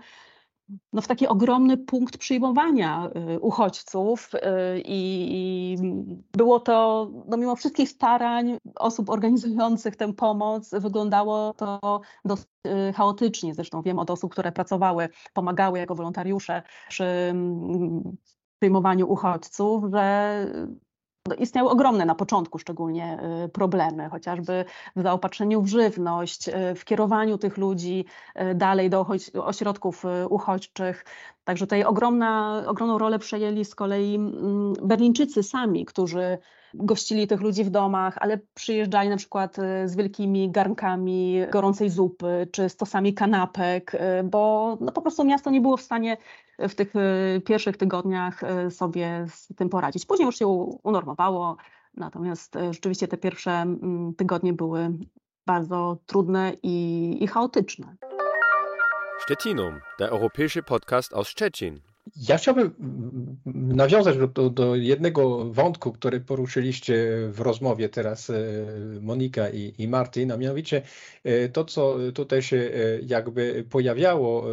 no, 0.92 1.02
w 1.02 1.06
taki 1.06 1.26
ogromny 1.26 1.78
punkt 1.78 2.18
przyjmowania 2.18 3.10
y, 3.34 3.40
uchodźców 3.40 4.30
y, 4.34 4.38
i 4.84 5.76
było 6.32 6.60
to, 6.60 7.10
no, 7.26 7.36
mimo 7.36 7.56
wszystkich 7.56 7.88
starań 7.88 8.58
osób 8.76 9.10
organizujących 9.10 9.96
tę 9.96 10.12
pomoc, 10.12 10.70
wyglądało 10.70 11.54
to 11.54 12.00
dosyć 12.24 12.48
y, 12.66 12.92
chaotycznie. 12.92 13.54
Zresztą 13.54 13.82
wiem 13.82 13.98
od 13.98 14.10
osób, 14.10 14.32
które 14.32 14.52
pracowały, 14.52 15.08
pomagały 15.32 15.78
jako 15.78 15.94
wolontariusze 15.94 16.62
przy 16.88 17.04
mm, 17.04 18.16
przyjmowaniu 18.60 19.12
uchodźców, 19.12 19.84
że 19.92 20.46
istniały 21.38 21.70
ogromne 21.70 22.04
na 22.04 22.14
początku 22.14 22.58
szczególnie 22.58 23.18
y, 23.44 23.48
problemy, 23.48 24.08
chociażby 24.08 24.64
w 24.96 25.02
zaopatrzeniu 25.02 25.62
w 25.62 25.66
żywność, 25.66 26.48
y, 26.48 26.74
w 26.74 26.84
kierowaniu 26.84 27.38
tych 27.38 27.56
ludzi 27.56 28.04
y, 28.50 28.54
dalej 28.54 28.90
do 28.90 29.06
ośrodków 29.34 30.04
uchodźczych. 30.30 31.04
Także 31.44 31.66
tutaj 31.66 31.84
ogromna, 31.84 32.62
ogromną 32.66 32.98
rolę 32.98 33.18
przejęli 33.18 33.64
z 33.64 33.74
kolei 33.74 34.14
mm, 34.14 34.72
Berlińczycy 34.82 35.42
sami, 35.42 35.84
którzy 35.84 36.38
gościli 36.74 37.26
tych 37.26 37.40
ludzi 37.40 37.64
w 37.64 37.70
domach, 37.70 38.18
ale 38.20 38.38
przyjeżdżali 38.54 39.08
na 39.08 39.16
przykład 39.16 39.56
z 39.84 39.96
wielkimi 39.96 40.50
garnkami 40.50 41.40
gorącej 41.52 41.90
zupy 41.90 42.48
czy 42.52 42.68
stosami 42.68 43.14
kanapek, 43.14 43.92
bo 44.24 44.76
no 44.80 44.92
po 44.92 45.02
prostu 45.02 45.24
miasto 45.24 45.50
nie 45.50 45.60
było 45.60 45.76
w 45.76 45.82
stanie 45.82 46.16
w 46.68 46.74
tych 46.74 46.96
y, 46.96 47.40
pierwszych 47.40 47.76
tygodniach 47.76 48.42
y, 48.42 48.70
sobie 48.70 49.26
z 49.28 49.48
tym 49.56 49.68
poradzić. 49.68 50.06
Później 50.06 50.26
już 50.26 50.38
się 50.38 50.46
unormowało, 50.82 51.56
natomiast 51.94 52.56
y, 52.56 52.72
rzeczywiście 52.72 53.08
te 53.08 53.16
pierwsze 53.16 53.66
tygodnie 54.16 54.52
były 54.52 54.90
bardzo 55.46 55.98
trudne 56.06 56.52
i, 56.62 57.16
i 57.20 57.26
chaotyczne. 57.26 57.96
Stettinum, 59.22 59.80
der 59.98 60.08
europäische 60.10 60.62
Podcast 60.62 61.14
aus 61.14 61.28
Stettin. 61.28 61.89
Ja 62.28 62.38
chciałbym 62.38 62.70
nawiązać 63.54 64.16
do, 64.34 64.50
do, 64.50 64.76
jednego 64.76 65.44
wątku, 65.52 65.92
który 65.92 66.20
poruszyliście 66.20 66.94
w 67.28 67.40
rozmowie 67.40 67.88
teraz 67.88 68.30
e, 68.30 68.34
Monika 69.00 69.50
i, 69.50 69.74
i 69.78 69.88
Martin, 69.88 70.32
a 70.32 70.36
mianowicie 70.36 70.82
e, 71.24 71.48
to, 71.48 71.64
co 71.64 71.96
tutaj 72.14 72.42
się 72.42 72.56
e, 72.56 72.70
jakby 73.02 73.64
pojawiało 73.70 74.44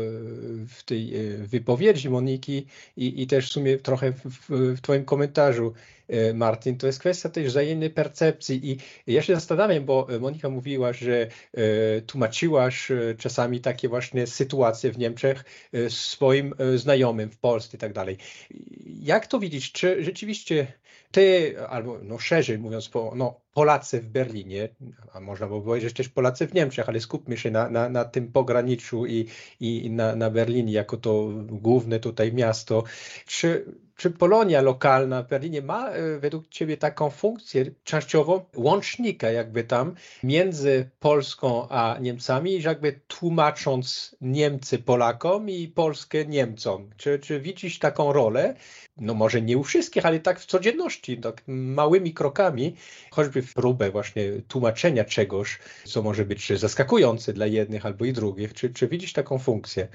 w 0.68 0.84
tej 0.86 1.14
wypowiedzi 1.38 2.10
Moniki 2.10 2.66
i, 2.98 3.22
i 3.22 3.28
też 3.28 3.50
w 3.50 3.54
sumie 3.54 3.78
trochę 3.78 4.12
w, 4.12 4.50
w 4.50 4.82
Twoim 4.82 5.06
komentarzu 5.06 5.74
Martin, 6.34 6.78
to 6.78 6.88
jest 6.88 7.00
kwestia 7.00 7.30
tej 7.30 7.44
wzajemnej 7.44 7.90
percepcji 7.90 8.72
i 8.72 8.78
ja 9.14 9.22
się 9.22 9.36
zastanawiam, 9.36 9.86
bo 9.86 10.08
Monika 10.20 10.50
mówiła, 10.50 10.94
że 10.94 11.28
e, 11.54 12.02
tłumaczyłaś 12.02 12.92
e, 12.92 13.16
czasami 13.18 13.62
takie 13.62 13.90
właśnie 13.90 14.28
sytuacje 14.28 14.92
w 14.92 14.98
Niemczech 14.98 15.44
swoim 15.90 16.54
znajomym 16.76 17.30
w 17.30 17.38
Polsce 17.38 17.78
i 17.78 17.80
tak 17.80 17.94
dalej. 17.94 18.18
Jak 18.86 19.28
to 19.28 19.40
widzieć? 19.40 19.72
Czy 19.72 20.04
rzeczywiście 20.04 20.68
ty, 21.12 21.56
albo 21.70 22.00
no 22.04 22.20
szerzej 22.20 22.60
mówiąc, 22.60 22.92
no, 23.16 23.42
Polacy 23.54 24.02
w 24.02 24.10
Berlinie, 24.10 24.70
a 25.14 25.20
można 25.20 25.48
by 25.48 25.62
powiedzieć 25.62 25.94
też 25.94 26.10
Polacy 26.10 26.48
w 26.48 26.54
Niemczech, 26.54 26.90
ale 26.90 27.00
skupmy 27.00 27.38
się 27.38 27.52
na, 27.52 27.70
na, 27.70 27.90
na 27.90 28.06
tym 28.06 28.32
pograniczu 28.32 29.06
i, 29.06 29.28
i 29.60 29.92
na, 29.92 30.16
na 30.16 30.30
Berlinie 30.30 30.74
jako 30.74 30.98
to 30.98 31.30
główne 31.38 32.00
tutaj 32.00 32.34
miasto. 32.34 32.84
Czy 33.26 33.66
czy 33.98 34.12
Polonia 34.12 34.62
lokalna 34.62 35.24
w 35.24 35.28
Berlinie 35.28 35.62
ma 35.62 35.90
e, 35.90 36.20
według 36.20 36.48
Ciebie 36.48 36.78
taką 36.78 37.10
funkcję 37.10 37.66
częściowo 37.84 38.46
łącznika 38.56 39.32
jakby 39.32 39.64
tam 39.64 39.96
między 40.24 40.90
Polską 41.00 41.70
a 41.70 41.98
Niemcami, 42.02 42.62
jakby 42.62 43.00
tłumacząc 43.08 44.16
Niemcy 44.22 44.80
Polakom 44.80 45.50
i 45.50 45.68
Polskę 45.68 46.26
Niemcom? 46.26 46.90
Czy, 46.98 47.20
czy 47.20 47.40
widzisz 47.40 47.80
taką 47.80 48.14
rolę? 48.14 48.56
No 48.98 49.14
może 49.14 49.42
nie 49.42 49.58
u 49.58 49.64
wszystkich, 49.64 50.06
ale 50.06 50.20
tak 50.20 50.40
w 50.40 50.46
codzienności, 50.46 51.18
tak 51.18 51.42
małymi 51.48 52.14
krokami, 52.14 52.76
choćby 53.12 53.42
w 53.42 53.54
próbę 53.54 53.92
właśnie 53.92 54.24
tłumaczenia 54.48 55.06
czegoś, 55.06 55.60
co 55.84 56.02
może 56.02 56.26
być 56.26 56.60
zaskakujące 56.60 57.34
dla 57.34 57.46
jednych 57.46 57.86
albo 57.86 58.06
i 58.06 58.14
drugich. 58.14 58.54
Czy, 58.54 58.70
czy 58.70 58.88
widzisz 58.88 59.14
taką 59.14 59.38
funkcję? 59.40 59.88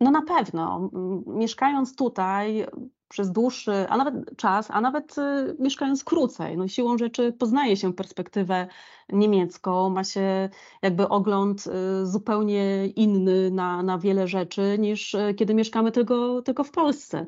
No 0.00 0.10
na 0.10 0.22
pewno. 0.22 0.90
Mieszkając 1.26 1.96
tutaj, 1.96 2.66
przez 3.14 3.32
dłuższy, 3.32 3.88
a 3.88 3.96
nawet 3.96 4.36
czas, 4.36 4.70
a 4.70 4.80
nawet 4.80 5.18
y, 5.18 5.56
mieszkając 5.58 6.04
krócej. 6.04 6.56
No 6.56 6.68
siłą 6.68 6.98
rzeczy 6.98 7.32
poznaje 7.32 7.76
się 7.76 7.92
perspektywę 7.92 8.66
niemiecką, 9.08 9.90
ma 9.90 10.04
się 10.04 10.48
jakby 10.82 11.08
ogląd 11.08 11.66
y, 11.66 12.06
zupełnie 12.06 12.86
inny 12.86 13.50
na, 13.50 13.82
na 13.82 13.98
wiele 13.98 14.28
rzeczy 14.28 14.76
niż 14.78 15.14
y, 15.14 15.34
kiedy 15.34 15.54
mieszkamy 15.54 15.92
tylko, 15.92 16.42
tylko 16.42 16.64
w 16.64 16.70
Polsce. 16.70 17.26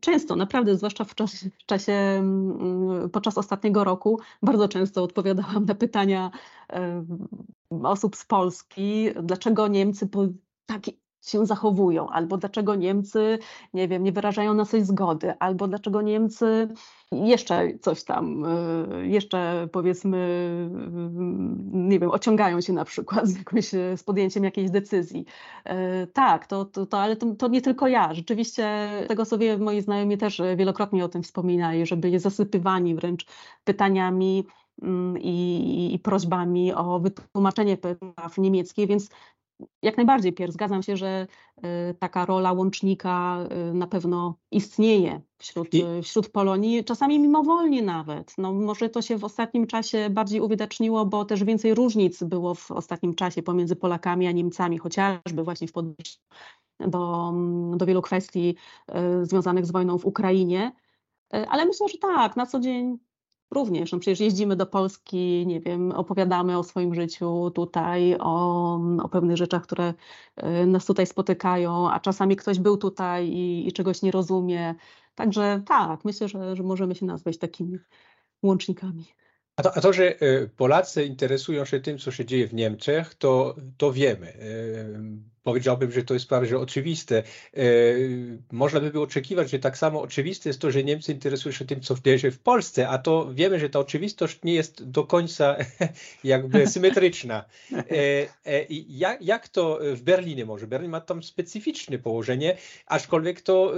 Często, 0.00 0.36
naprawdę, 0.36 0.76
zwłaszcza 0.76 1.04
w 1.04 1.14
czasie, 1.14 1.50
czasie 1.66 2.22
podczas 3.12 3.38
ostatniego 3.38 3.84
roku, 3.84 4.20
bardzo 4.42 4.68
często 4.68 5.02
odpowiadałam 5.02 5.64
na 5.64 5.74
pytania 5.74 6.30
osób 7.82 8.16
z 8.16 8.24
Polski, 8.24 9.08
dlaczego 9.22 9.68
Niemcy 9.68 10.06
po 10.06 10.26
tak 10.66 10.82
się 11.22 11.46
zachowują, 11.46 12.08
albo 12.08 12.36
dlaczego 12.36 12.74
Niemcy, 12.74 13.38
nie 13.74 13.88
wiem, 13.88 14.04
nie 14.04 14.12
wyrażają 14.12 14.54
na 14.54 14.64
coś 14.64 14.82
zgody, 14.82 15.34
albo 15.38 15.68
dlaczego 15.68 16.02
Niemcy 16.02 16.68
jeszcze 17.12 17.78
coś 17.80 18.04
tam, 18.04 18.44
y, 18.44 19.08
jeszcze 19.08 19.68
powiedzmy, 19.72 20.16
y, 20.16 21.78
nie 21.78 21.98
wiem, 21.98 22.10
ociągają 22.10 22.60
się 22.60 22.72
na 22.72 22.84
przykład 22.84 23.26
z, 23.28 23.38
jakimś, 23.38 23.68
z 23.96 24.02
podjęciem 24.02 24.44
jakiejś 24.44 24.70
decyzji. 24.70 25.24
Y, 25.66 26.06
tak, 26.06 26.46
to, 26.46 26.64
to, 26.64 26.86
to 26.86 27.00
ale 27.00 27.16
to, 27.16 27.34
to, 27.34 27.48
nie 27.48 27.62
tylko 27.62 27.88
ja. 27.88 28.14
Rzeczywiście 28.14 28.88
tego 29.08 29.24
sobie 29.24 29.58
moi 29.58 29.80
znajomi 29.80 30.18
też 30.18 30.42
wielokrotnie 30.56 31.04
o 31.04 31.08
tym 31.08 31.22
wspominali, 31.22 31.86
żeby 31.86 32.10
je 32.10 32.20
zasypywani 32.20 32.94
wręcz 32.94 33.26
pytaniami 33.64 34.44
mm, 34.82 35.18
i, 35.18 35.90
i, 35.94 35.98
prośbami 35.98 36.74
o 36.74 36.98
wytłumaczenie 37.00 37.76
praw 37.76 38.38
niemieckich, 38.38 38.88
więc 38.88 39.10
jak 39.82 39.96
najbardziej, 39.96 40.32
Pier, 40.32 40.52
zgadzam 40.52 40.82
się, 40.82 40.96
że 40.96 41.26
y, 41.58 41.94
taka 41.94 42.26
rola 42.26 42.52
łącznika 42.52 43.38
y, 43.70 43.74
na 43.74 43.86
pewno 43.86 44.38
istnieje 44.50 45.20
wśród, 45.38 45.74
I... 45.74 45.84
Y, 45.84 46.02
wśród 46.02 46.28
Polonii, 46.28 46.84
czasami 46.84 47.18
mimowolnie 47.18 47.82
nawet. 47.82 48.34
No, 48.38 48.52
może 48.52 48.88
to 48.88 49.02
się 49.02 49.18
w 49.18 49.24
ostatnim 49.24 49.66
czasie 49.66 50.10
bardziej 50.10 50.40
uwidaczniło, 50.40 51.06
bo 51.06 51.24
też 51.24 51.44
więcej 51.44 51.74
różnic 51.74 52.22
było 52.22 52.54
w 52.54 52.70
ostatnim 52.70 53.14
czasie 53.14 53.42
pomiędzy 53.42 53.76
Polakami 53.76 54.26
a 54.26 54.32
Niemcami, 54.32 54.78
chociażby 54.78 55.44
właśnie 55.44 55.68
w 55.68 55.72
podejściu 55.72 56.18
do, 56.80 57.32
do 57.76 57.86
wielu 57.86 58.02
kwestii 58.02 58.56
związanych 59.22 59.66
z 59.66 59.70
wojną 59.70 59.98
w 59.98 60.06
Ukrainie. 60.06 60.72
Ale 61.30 61.66
myślę, 61.66 61.88
że 61.88 61.98
tak, 61.98 62.36
na 62.36 62.46
co 62.46 62.60
dzień 62.60 62.98
Również, 63.50 63.92
no 63.92 63.98
przecież 63.98 64.20
jeździmy 64.20 64.56
do 64.56 64.66
Polski, 64.66 65.44
nie 65.46 65.60
wiem, 65.60 65.92
opowiadamy 65.92 66.58
o 66.58 66.62
swoim 66.62 66.94
życiu 66.94 67.50
tutaj, 67.50 68.16
o, 68.20 68.74
o 69.02 69.08
pewnych 69.08 69.36
rzeczach, 69.36 69.62
które 69.62 69.94
y, 70.62 70.66
nas 70.66 70.86
tutaj 70.86 71.06
spotykają, 71.06 71.90
a 71.90 72.00
czasami 72.00 72.36
ktoś 72.36 72.58
był 72.58 72.76
tutaj 72.76 73.28
i, 73.28 73.68
i 73.68 73.72
czegoś 73.72 74.02
nie 74.02 74.10
rozumie. 74.10 74.74
Także 75.14 75.62
tak, 75.66 76.04
myślę, 76.04 76.28
że, 76.28 76.56
że 76.56 76.62
możemy 76.62 76.94
się 76.94 77.06
nazwać 77.06 77.38
takimi 77.38 77.78
łącznikami. 78.42 79.04
A 79.58 79.62
to, 79.62 79.76
a 79.76 79.80
to, 79.80 79.92
że 79.92 80.22
y, 80.22 80.50
Polacy 80.56 81.04
interesują 81.04 81.64
się 81.64 81.80
tym, 81.80 81.98
co 81.98 82.10
się 82.10 82.24
dzieje 82.24 82.46
w 82.46 82.54
Niemczech, 82.54 83.14
to, 83.14 83.56
to 83.76 83.92
wiemy. 83.92 84.26
Y, 84.26 85.38
powiedziałbym, 85.42 85.92
że 85.92 86.02
to 86.02 86.14
jest 86.14 86.28
prawie 86.28 86.58
oczywiste. 86.58 87.22
E, 87.56 87.62
można 88.52 88.80
by 88.80 88.90
było 88.90 89.04
oczekiwać, 89.04 89.50
że 89.50 89.58
tak 89.58 89.78
samo 89.78 90.02
oczywiste 90.02 90.48
jest 90.48 90.60
to, 90.60 90.70
że 90.70 90.84
Niemcy 90.84 91.12
interesują 91.12 91.52
się 91.52 91.64
tym, 91.64 91.80
co 91.80 91.94
dzieje 92.04 92.18
się 92.18 92.30
w 92.30 92.38
Polsce, 92.38 92.88
a 92.88 92.98
to 92.98 93.34
wiemy, 93.34 93.58
że 93.60 93.70
ta 93.70 93.78
oczywistość 93.78 94.38
nie 94.44 94.54
jest 94.54 94.90
do 94.90 95.04
końca 95.04 95.56
jakby 96.24 96.66
symetryczna. 96.66 97.44
Jak, 98.88 99.22
jak 99.22 99.48
to 99.48 99.78
w 99.94 100.02
Berlinie 100.02 100.46
może? 100.46 100.66
Berlin 100.66 100.90
ma 100.90 101.00
tam 101.00 101.22
specyficzne 101.22 101.98
położenie, 101.98 102.56
aczkolwiek 102.86 103.40
to 103.40 103.72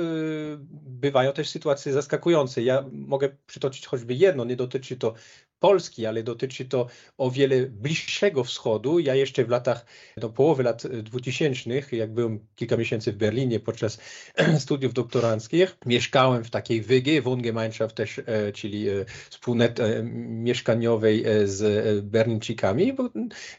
bywają 0.73 1.33
też 1.33 1.49
sytuacje 1.49 1.93
zaskakujące. 1.93 2.63
Ja 2.63 2.85
mogę 2.93 3.29
przytoczyć 3.47 3.87
choćby 3.87 4.15
jedno, 4.15 4.45
nie 4.45 4.57
dotyczy 4.57 4.97
to 4.97 5.15
Polski, 5.61 6.07
ale 6.07 6.23
dotyczy 6.23 6.65
to 6.65 6.87
o 7.19 7.31
wiele 7.31 7.67
bliższego 7.67 8.45
wschodu. 8.45 8.99
Ja 8.99 9.15
jeszcze 9.15 9.45
w 9.45 9.49
latach, 9.49 9.87
do 10.17 10.31
połowy 10.31 10.63
lat 10.63 10.87
2000, 10.87 11.71
jak 11.93 12.15
byłem 12.15 12.47
kilka 12.57 12.77
miesięcy 12.77 13.13
w 13.13 13.17
Berlinie 13.17 13.61
podczas 13.61 13.99
studiów 14.59 14.95
doktoranckich, 14.95 15.77
mieszkałem 15.87 16.45
w 16.45 16.51
takiej 16.51 16.83
WG, 16.83 17.23
Wohngemeinschaft 17.23 17.97
też, 17.97 18.21
e, 18.27 18.53
czyli 18.53 18.89
e, 18.89 19.05
wspólnot 19.31 19.81
e, 19.81 20.03
mieszkaniowej 20.03 21.25
z 21.45 22.05
Berlińczykami, 22.05 22.93
bo 22.93 23.11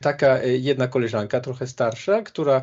taka 0.01 0.43
jedna 0.43 0.87
koleżanka, 0.87 1.39
trochę 1.39 1.67
starsza, 1.67 2.21
która 2.21 2.61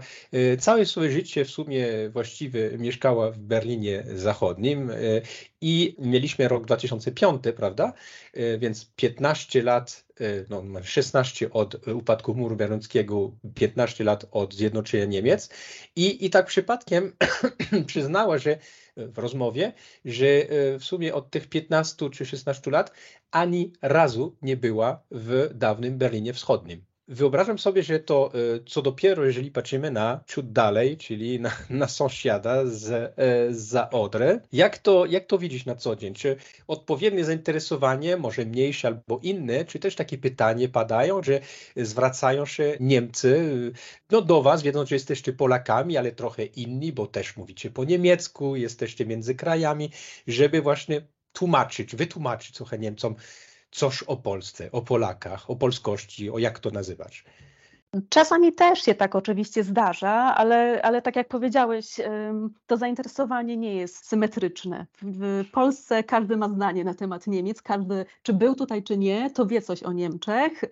całe 0.58 0.86
swoje 0.86 1.10
życie 1.10 1.44
w 1.44 1.50
sumie 1.50 1.86
właściwie 2.10 2.70
mieszkała 2.78 3.30
w 3.30 3.38
Berlinie 3.38 4.04
Zachodnim 4.14 4.90
i 5.60 5.96
mieliśmy 5.98 6.48
rok 6.48 6.66
2005, 6.66 7.42
prawda? 7.56 7.92
E, 8.34 8.58
więc 8.58 8.90
15 8.96 9.62
lat, 9.62 10.04
e, 10.20 10.24
no 10.50 10.82
16 10.82 11.50
od 11.50 11.88
upadku 11.88 12.34
muru 12.34 12.56
berlińskiego, 12.56 13.32
15 13.54 14.04
lat 14.04 14.26
od 14.30 14.54
zjednoczenia 14.54 15.04
Niemiec. 15.04 15.50
I, 15.96 16.26
i 16.26 16.30
tak 16.30 16.46
przypadkiem 16.46 17.12
przyznała, 17.86 18.38
że 18.38 18.58
w 18.96 19.18
rozmowie, 19.18 19.72
że 20.04 20.26
e, 20.26 20.78
w 20.78 20.84
sumie 20.84 21.14
od 21.14 21.30
tych 21.30 21.48
15 21.48 22.10
czy 22.10 22.26
16 22.26 22.70
lat 22.70 22.92
ani 23.30 23.72
razu 23.82 24.36
nie 24.42 24.56
była 24.56 25.02
w 25.10 25.50
dawnym 25.54 25.98
Berlinie 25.98 26.32
Wschodnim. 26.32 26.87
Wyobrażam 27.08 27.58
sobie, 27.58 27.82
że 27.82 28.00
to 28.00 28.30
e, 28.34 28.38
co 28.66 28.82
dopiero, 28.82 29.24
jeżeli 29.24 29.50
patrzymy 29.50 29.90
na 29.90 30.20
ciut 30.26 30.52
dalej, 30.52 30.96
czyli 30.96 31.40
na, 31.40 31.50
na 31.70 31.88
sąsiada 31.88 32.66
z, 32.66 32.90
e, 32.90 33.12
za 33.54 33.90
Odrę, 33.90 34.40
jak 34.52 34.78
to, 34.78 35.06
jak 35.06 35.26
to 35.26 35.38
widzisz 35.38 35.66
na 35.66 35.74
co 35.74 35.96
dzień? 35.96 36.14
Czy 36.14 36.36
odpowiednie 36.66 37.24
zainteresowanie, 37.24 38.16
może 38.16 38.44
mniejsze 38.44 38.88
albo 38.88 39.20
inne, 39.22 39.64
czy 39.64 39.78
też 39.78 39.94
takie 39.94 40.18
pytanie 40.18 40.68
padają, 40.68 41.22
że 41.22 41.40
zwracają 41.76 42.46
się 42.46 42.76
Niemcy 42.80 43.50
no, 44.10 44.22
do 44.22 44.42
was, 44.42 44.62
wiedząc, 44.62 44.88
że 44.88 44.94
jesteście 44.94 45.32
Polakami, 45.32 45.96
ale 45.96 46.12
trochę 46.12 46.44
inni, 46.44 46.92
bo 46.92 47.06
też 47.06 47.36
mówicie 47.36 47.70
po 47.70 47.84
niemiecku, 47.84 48.56
jesteście 48.56 49.06
między 49.06 49.34
krajami, 49.34 49.90
żeby 50.26 50.62
właśnie 50.62 51.02
tłumaczyć, 51.32 51.96
wytłumaczyć 51.96 52.54
trochę 52.54 52.78
Niemcom, 52.78 53.14
coś 53.78 54.02
o 54.02 54.16
Polsce, 54.16 54.72
o 54.72 54.82
Polakach, 54.82 55.50
o 55.50 55.56
polskości, 55.56 56.30
o 56.30 56.38
jak 56.38 56.58
to 56.58 56.70
nazywać. 56.70 57.24
Czasami 58.08 58.52
też 58.52 58.82
się 58.82 58.94
tak 58.94 59.14
oczywiście 59.14 59.64
zdarza, 59.64 60.10
ale, 60.10 60.82
ale 60.82 61.02
tak 61.02 61.16
jak 61.16 61.28
powiedziałeś, 61.28 61.86
to 62.66 62.76
zainteresowanie 62.76 63.56
nie 63.56 63.74
jest 63.74 64.06
symetryczne. 64.06 64.86
W 65.02 65.44
Polsce 65.52 66.04
każdy 66.04 66.36
ma 66.36 66.48
zdanie 66.48 66.84
na 66.84 66.94
temat 66.94 67.26
Niemiec, 67.26 67.62
każdy, 67.62 68.04
czy 68.22 68.32
był 68.32 68.54
tutaj, 68.54 68.82
czy 68.82 68.98
nie, 68.98 69.30
to 69.30 69.46
wie 69.46 69.62
coś 69.62 69.82
o 69.82 69.92
Niemczech. 69.92 70.64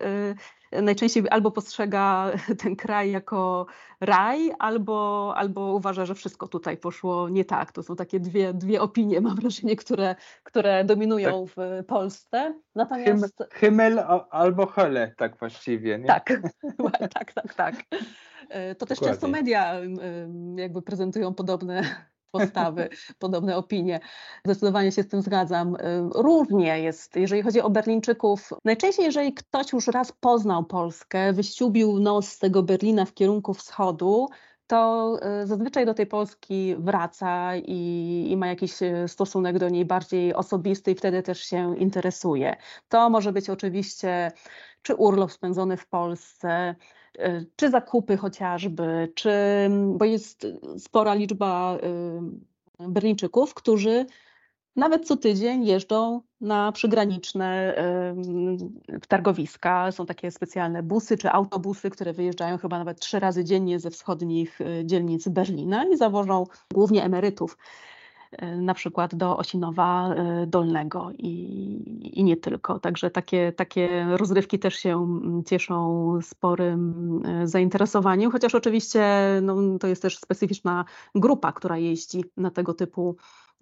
Najczęściej 0.71 1.23
albo 1.29 1.51
postrzega 1.51 2.31
ten 2.63 2.75
kraj 2.75 3.11
jako 3.11 3.65
raj, 4.01 4.51
albo, 4.59 5.33
albo 5.37 5.73
uważa, 5.73 6.05
że 6.05 6.15
wszystko 6.15 6.47
tutaj 6.47 6.77
poszło 6.77 7.29
nie 7.29 7.45
tak. 7.45 7.71
To 7.71 7.83
są 7.83 7.95
takie 7.95 8.19
dwie, 8.19 8.53
dwie 8.53 8.81
opinie, 8.81 9.21
mam 9.21 9.35
wrażenie, 9.35 9.75
które, 9.75 10.15
które 10.43 10.85
dominują 10.85 11.45
tak. 11.45 11.55
w 11.55 11.85
Polsce. 11.85 12.53
Natomiast... 12.75 13.43
Himmel 13.53 13.99
albo 14.29 14.65
Hölle, 14.65 15.11
tak 15.17 15.39
właściwie. 15.39 15.99
Nie? 15.99 16.07
Tak, 16.07 16.33
tak, 17.13 17.33
tak, 17.33 17.53
tak. 17.53 17.75
E, 18.49 18.75
to 18.75 18.85
też 18.85 18.97
Dokładnie. 18.99 19.13
często 19.13 19.27
media 19.27 19.73
jakby 20.55 20.81
prezentują 20.81 21.33
podobne 21.33 21.83
postawy, 22.31 22.89
podobne 23.19 23.57
opinie. 23.57 23.99
Zdecydowanie 24.45 24.91
się 24.91 25.03
z 25.03 25.07
tym 25.07 25.21
zgadzam. 25.21 25.75
Y, 25.75 25.79
różnie 26.15 26.79
jest, 26.79 27.15
jeżeli 27.15 27.41
chodzi 27.41 27.61
o 27.61 27.69
Berlińczyków. 27.69 28.49
Najczęściej, 28.65 29.05
jeżeli 29.05 29.33
ktoś 29.33 29.73
już 29.73 29.87
raz 29.87 30.11
poznał 30.11 30.65
Polskę, 30.65 31.33
wyściubił 31.33 31.99
nos 31.99 32.27
z 32.27 32.39
tego 32.39 32.63
Berlina 32.63 33.05
w 33.05 33.13
kierunku 33.13 33.53
wschodu, 33.53 34.27
to 34.67 35.11
y, 35.43 35.47
zazwyczaj 35.47 35.85
do 35.85 35.93
tej 35.93 36.07
Polski 36.07 36.75
wraca 36.79 37.55
i, 37.55 38.27
i, 38.29 38.37
ma 38.37 38.47
jakiś 38.47 38.81
y, 38.81 39.05
stosunek 39.07 39.59
do 39.59 39.69
niej 39.69 39.85
bardziej 39.85 40.33
osobisty 40.33 40.91
i 40.91 40.95
wtedy 40.95 41.23
też 41.23 41.39
się 41.39 41.77
interesuje. 41.77 42.55
To 42.89 43.09
może 43.09 43.31
być 43.31 43.49
oczywiście 43.49 44.31
czy 44.81 44.95
urlop 44.95 45.31
spędzony 45.31 45.77
w 45.77 45.87
Polsce, 45.87 46.75
czy 47.55 47.69
zakupy 47.69 48.17
chociażby, 48.17 49.11
czy, 49.15 49.31
bo 49.93 50.05
jest 50.05 50.47
spora 50.77 51.13
liczba 51.13 51.77
y, 52.79 52.87
Berlińczyków, 52.89 53.53
nawet 54.75 55.07
co 55.07 55.17
tydzień 55.17 55.65
jeżdżą 55.65 56.21
na 56.41 56.71
przygraniczne 56.71 57.75
y, 58.99 59.07
targowiska. 59.07 59.91
Są 59.91 60.05
takie 60.05 60.31
specjalne 60.31 60.83
busy 60.83 61.17
czy 61.17 61.31
autobusy, 61.31 61.89
które 61.89 62.13
wyjeżdżają 62.13 62.57
chyba 62.57 62.79
nawet 62.79 62.99
trzy 62.99 63.19
razy 63.19 63.43
dziennie 63.43 63.79
ze 63.79 63.91
wschodnich 63.91 64.61
y, 64.61 64.83
dzielnic 64.85 65.27
Berlina 65.27 65.85
i 65.85 65.97
zawożą 65.97 66.45
głównie 66.73 67.03
emerytów. 67.03 67.57
Na 68.57 68.73
przykład 68.73 69.15
do 69.15 69.37
Osinowa 69.37 70.15
Dolnego 70.47 71.09
i, 71.17 71.31
i 72.19 72.23
nie 72.23 72.37
tylko. 72.37 72.79
Także 72.79 73.09
takie, 73.09 73.51
takie 73.51 74.05
rozrywki 74.09 74.59
też 74.59 74.75
się 74.75 74.95
mm, 74.95 75.43
cieszą 75.43 76.19
sporym 76.21 77.21
zainteresowaniem, 77.43 78.31
chociaż 78.31 78.55
oczywiście 78.55 79.03
no, 79.41 79.55
to 79.79 79.87
jest 79.87 80.01
też 80.01 80.17
specyficzna 80.17 80.85
grupa, 81.15 81.51
która 81.51 81.77
jeździ 81.77 82.23
na 82.37 82.51
tego 82.51 82.73
typu 82.73 83.15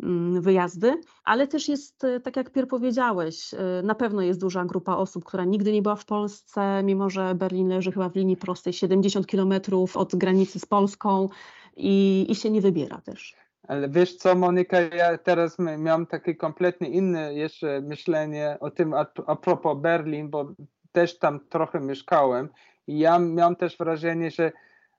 Mm, 0.03 0.41
wyjazdy, 0.41 1.01
ale 1.23 1.47
też 1.47 1.67
jest, 1.67 2.03
e, 2.03 2.19
tak 2.19 2.35
jak 2.35 2.51
Pier 2.51 2.67
powiedziałeś, 2.67 3.53
e, 3.53 3.81
na 3.83 3.95
pewno 3.95 4.21
jest 4.21 4.39
duża 4.39 4.65
grupa 4.65 4.95
osób, 4.95 5.23
która 5.25 5.45
nigdy 5.45 5.71
nie 5.71 5.81
była 5.81 5.95
w 5.95 6.05
Polsce, 6.05 6.81
mimo 6.83 7.09
że 7.09 7.35
Berlin 7.35 7.67
leży 7.67 7.91
chyba 7.91 8.09
w 8.09 8.15
linii 8.15 8.37
prostej 8.37 8.73
70 8.73 9.27
kilometrów 9.27 9.97
od 9.97 10.15
granicy 10.15 10.59
z 10.59 10.65
Polską 10.65 11.29
i, 11.77 12.25
i 12.29 12.35
się 12.35 12.49
nie 12.49 12.61
wybiera 12.61 13.01
też. 13.01 13.35
Ale 13.67 13.89
wiesz 13.89 14.15
co, 14.15 14.35
Monika, 14.35 14.81
ja 14.81 15.17
teraz 15.17 15.57
miałam 15.77 16.05
takie 16.05 16.35
kompletnie 16.35 16.89
inne 16.89 17.33
jeszcze 17.33 17.81
myślenie 17.81 18.57
o 18.59 18.71
tym 18.71 18.93
a, 18.93 19.05
a 19.27 19.35
propos 19.35 19.77
Berlin, 19.77 20.29
bo 20.29 20.53
też 20.91 21.19
tam 21.19 21.39
trochę 21.49 21.79
mieszkałem. 21.79 22.49
I 22.87 22.99
ja 22.99 23.19
miałam 23.19 23.55
też 23.55 23.77
wrażenie, 23.77 24.31
że 24.31 24.51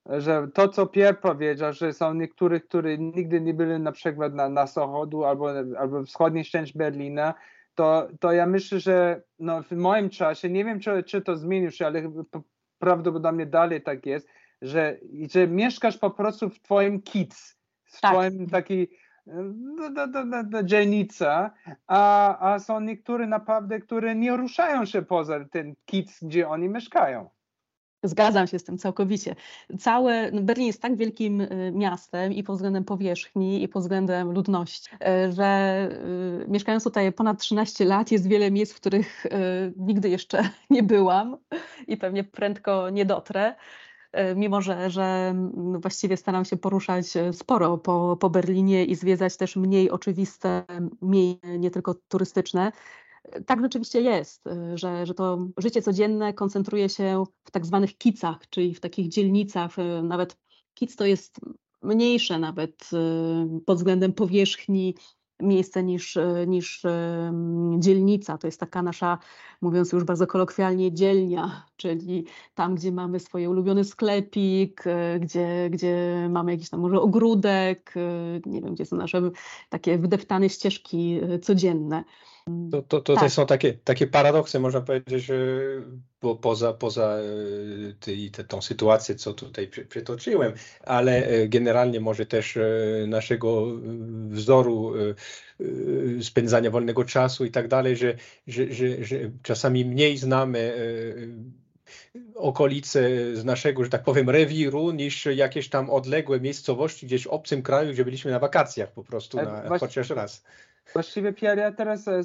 że 0.09 0.48
to, 0.55 0.68
co 0.68 0.87
Pierre 0.87 1.14
powiedział, 1.14 1.72
że 1.72 1.92
są 1.92 2.14
niektórzy, 2.14 2.61
którzy 2.61 2.98
nigdy 2.98 3.40
nie 3.40 3.55
byli 3.55 3.81
na 3.81 3.92
przykład 3.92 4.35
na, 4.35 4.48
na 4.48 4.66
Zachodu 4.66 5.24
albo, 5.24 5.50
albo 5.79 6.05
wschodniej 6.05 6.44
części 6.44 6.79
Berlina, 6.79 7.35
to, 7.74 8.09
to 8.20 8.33
ja 8.33 8.46
myślę, 8.46 8.81
że 8.81 9.22
no, 9.38 9.62
w 9.62 9.72
moim 9.72 10.11
czasie, 10.11 10.50
nie 10.50 10.64
wiem, 10.64 10.81
czy, 10.81 11.02
czy 11.02 11.22
to 11.22 11.37
zmienił 11.37 11.70
się, 11.70 11.87
ale 11.87 12.02
prawdopodobnie 12.79 13.46
dalej 13.46 13.83
tak 13.83 14.07
jest, 14.07 14.29
że, 14.62 14.98
że 15.33 15.46
mieszkasz 15.46 15.98
po 15.98 16.11
prostu 16.11 16.50
w 16.50 16.61
twoim 16.61 17.02
kic, 17.02 17.55
w 17.87 18.01
tak. 18.01 18.12
twoim 18.12 18.46
taki 18.51 18.88
no, 19.27 20.07
no, 20.25 20.42
no, 20.51 20.62
dzielnica, 20.62 21.51
a, 21.87 22.38
a 22.53 22.59
są 22.59 22.81
niektórzy 22.81 23.27
naprawdę, 23.27 23.81
które 23.81 24.14
nie 24.14 24.37
ruszają 24.37 24.85
się 24.85 25.03
poza 25.03 25.44
ten 25.44 25.75
kic, 25.87 26.18
gdzie 26.22 26.49
oni 26.49 26.68
mieszkają. 26.68 27.31
Zgadzam 28.03 28.46
się 28.46 28.59
z 28.59 28.64
tym 28.64 28.79
całkowicie. 28.79 29.37
Całe, 29.79 30.33
Berlin 30.33 30.66
jest 30.66 30.83
tak 30.83 30.96
wielkim 30.96 31.40
y, 31.40 31.72
miastem 31.75 32.33
i 32.33 32.42
pod 32.42 32.57
względem 32.57 32.85
powierzchni, 32.85 33.62
i 33.62 33.68
pod 33.68 33.83
względem 33.83 34.33
ludności, 34.33 34.90
y, 34.94 35.33
że 35.33 35.88
y, 36.44 36.49
mieszkając 36.49 36.85
tutaj 36.85 37.12
ponad 37.12 37.40
13 37.40 37.85
lat, 37.85 38.11
jest 38.11 38.29
wiele 38.29 38.51
miejsc, 38.51 38.72
w 38.72 38.81
których 38.81 39.27
nigdy 39.77 40.09
jeszcze 40.09 40.42
nie 40.70 40.83
byłam 40.83 41.37
i 41.87 41.96
pewnie 41.96 42.25
prędko 42.25 42.90
nie 42.90 43.05
dotrę 43.05 43.55
mimo 44.36 44.60
że, 44.60 44.90
że 44.90 45.34
właściwie 45.80 46.16
staram 46.16 46.44
się 46.44 46.56
poruszać 46.56 47.06
sporo 47.32 47.78
po, 47.78 48.16
po 48.20 48.30
Berlinie 48.30 48.84
i 48.84 48.94
zwiedzać 48.94 49.36
też 49.36 49.56
mniej 49.56 49.90
oczywiste 49.90 50.64
miejsca, 51.02 51.48
nie 51.58 51.70
tylko 51.70 51.94
turystyczne, 52.08 52.72
tak 53.46 53.60
rzeczywiście 53.60 54.00
jest, 54.00 54.44
że, 54.74 55.06
że 55.06 55.14
to 55.14 55.46
życie 55.58 55.82
codzienne 55.82 56.32
koncentruje 56.32 56.88
się 56.88 57.24
w 57.44 57.50
tak 57.50 57.66
zwanych 57.66 57.98
kicach, 57.98 58.38
czyli 58.50 58.74
w 58.74 58.80
takich 58.80 59.08
dzielnicach. 59.08 59.76
Nawet 60.02 60.36
kic 60.74 60.96
to 60.96 61.06
jest 61.06 61.40
mniejsze 61.82 62.38
nawet 62.38 62.90
pod 63.66 63.76
względem 63.78 64.12
powierzchni 64.12 64.94
miejsce 65.40 65.83
niż, 65.83 66.18
niż 66.46 66.83
dzielnica. 67.79 68.38
To 68.38 68.46
jest 68.46 68.61
taka 68.61 68.83
nasza, 68.83 69.18
mówiąc 69.61 69.92
już 69.92 70.05
bardzo 70.05 70.27
kolokwialnie, 70.27 70.92
dzielnia, 70.92 71.66
czyli 71.77 72.25
tam, 72.55 72.75
gdzie 72.75 72.92
mamy 72.92 73.20
swoje 73.20 73.51
ulubiony 73.51 73.85
sklepik, 73.85 74.85
gdzie, 75.20 75.70
gdzie 75.70 76.27
mamy 76.31 76.53
jakiś 76.53 76.70
tam 76.70 76.81
może 76.81 77.01
ogródek, 77.01 77.94
nie 78.46 78.61
wiem, 78.61 78.75
gdzie 78.75 78.87
są 78.87 78.96
nasze 78.96 79.31
takie 79.68 79.99
wydeptane 79.99 80.49
ścieżki 80.49 81.20
codzienne. 81.42 82.05
To, 82.70 82.82
to, 82.82 83.00
to 83.00 83.14
tak. 83.14 83.30
są 83.30 83.46
takie, 83.46 83.72
takie 83.72 84.06
paradoksy, 84.06 84.61
można 84.61 84.80
powiedzieć, 84.80 85.28
bo 86.22 86.37
poza, 86.37 86.72
poza 86.72 87.18
ty, 88.00 88.30
te, 88.30 88.44
tą 88.44 88.62
sytuację, 88.62 89.14
co 89.14 89.35
tutaj 89.35 89.70
przytoczyłem, 89.88 90.52
ale 90.85 91.26
e, 91.26 91.48
generalnie 91.48 92.00
może 92.00 92.26
też 92.26 92.56
e, 92.56 92.62
naszego 93.06 93.66
wzoru 94.28 94.92
e, 94.96 95.14
spędzania 96.22 96.70
wolnego 96.70 97.04
czasu 97.04 97.44
i 97.44 97.50
tak 97.50 97.68
dalej, 97.68 97.96
że, 97.96 98.14
że, 98.46 98.72
że, 98.72 99.04
że 99.04 99.16
czasami 99.42 99.85
mniej 99.85 100.16
znamy 100.16 100.74
okolice 102.35 103.09
z 103.37 103.44
naszego, 103.44 103.85
że 103.85 103.90
tak 103.90 104.02
powiem, 104.02 104.30
rewiru, 104.30 104.90
niż 104.90 105.26
jakieś 105.26 105.68
tam 105.68 105.90
odległe 105.90 106.40
miejscowości 106.40 107.06
gdzieś 107.06 107.24
w 107.24 107.30
obcym 107.30 107.62
kraju, 107.62 107.92
gdzie 107.92 108.04
byliśmy 108.04 108.30
na 108.30 108.38
wakacjach 108.38 108.92
po 108.92 109.04
prostu, 109.04 109.37
na, 109.37 109.44
Właśnie, 109.44 109.78
chociaż 109.78 110.11
raz. 110.11 110.42
Właściwie 110.92 111.33
Pierre, 111.33 111.62
ja 111.62 111.72
teraz 111.72 112.09
e, 112.09 112.22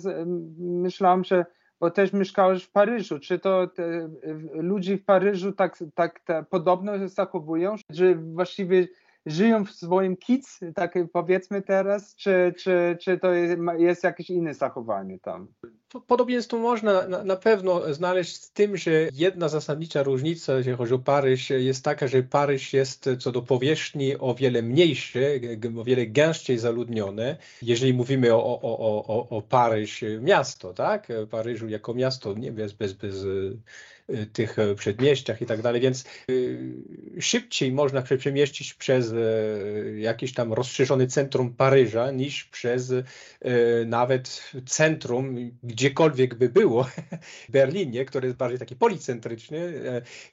myślałam, 0.58 1.24
że 1.24 1.46
bo 1.80 1.92
też 1.92 2.14
mieszkałeś 2.14 2.64
w 2.64 2.72
Paryżu, 2.72 3.20
czy 3.20 3.40
to 3.40 3.68
te, 3.68 4.10
ludzi 4.54 4.98
w 4.98 5.06
Paryżu 5.06 5.52
tak, 5.52 5.84
tak 5.96 6.20
te, 6.20 6.46
podobno 6.50 7.08
zachowują, 7.08 7.76
że 7.90 8.16
właściwie 8.16 8.88
żyją 9.26 9.66
w 9.66 9.72
swoim 9.72 10.18
kic, 10.18 10.60
tak 10.76 10.94
powiedzmy 11.14 11.62
teraz, 11.62 12.16
czy, 12.16 12.54
czy, 12.58 12.98
czy 13.02 13.18
to 13.18 13.34
jest 13.78 14.04
jakieś 14.04 14.30
inne 14.30 14.54
zachowanie 14.54 15.20
tam? 15.20 15.48
Podobieństwo 16.08 16.58
można 16.58 17.08
na, 17.08 17.36
pewno 17.36 17.94
znaleźć 17.94 18.36
z 18.36 18.52
tym, 18.52 18.78
że 18.78 18.92
jedna 19.14 19.50
zasadnicza 19.50 20.04
różnica, 20.04 20.58
jeśli 20.58 20.74
chodzi 20.74 20.94
o 20.94 21.00
Paryż, 21.00 21.50
jest 21.50 21.86
taka, 21.86 22.08
że 22.08 22.24
Paryż 22.24 22.74
jest 22.74 23.10
co 23.20 23.32
do 23.32 23.42
powierzchni 23.42 24.18
o 24.18 24.36
wiele 24.36 24.62
mniejszy, 24.62 25.42
o 25.78 25.84
wiele 25.84 26.06
gęściej 26.06 26.58
zaludnione. 26.58 27.38
Jeżeli 27.62 27.94
mówimy 27.94 28.34
o, 28.34 28.62
o, 28.62 28.62
o, 28.62 29.06
o, 29.08 29.38
o 29.38 29.42
Paryż 29.42 30.04
miasto, 30.22 30.74
tak? 30.74 31.08
Paryżu 31.30 31.70
jako 31.70 31.94
miasto, 31.94 32.34
nie 32.34 32.52
bez, 32.52 32.74
bez, 32.74 32.94
bez 32.94 33.26
tych 34.34 34.60
e, 34.60 34.76
przedmieściach 34.76 35.42
i 35.42 35.46
tak 35.46 35.62
dalej, 35.62 35.82
więc 35.82 36.06
y, 36.30 36.74
szybciej 37.20 37.72
można 37.72 38.02
przemieścić 38.02 38.74
przez 38.74 39.14
e, 39.14 39.16
jakiś 40.00 40.34
tam 40.34 40.54
rozszerzony 40.54 41.08
centrum 41.08 41.54
Paryża 41.54 42.12
niż 42.12 42.46
przez 42.46 42.92
e, 42.92 43.04
nawet 43.86 44.52
centrum, 44.66 45.52
gdziekolwiek 45.64 46.36
by 46.36 46.50
było, 46.50 46.84
w 47.50 47.52
Berlinie, 47.52 48.06
który 48.06 48.28
jest 48.28 48.38
bardziej 48.38 48.60
taki 48.60 48.76
policentryczny, 48.76 49.74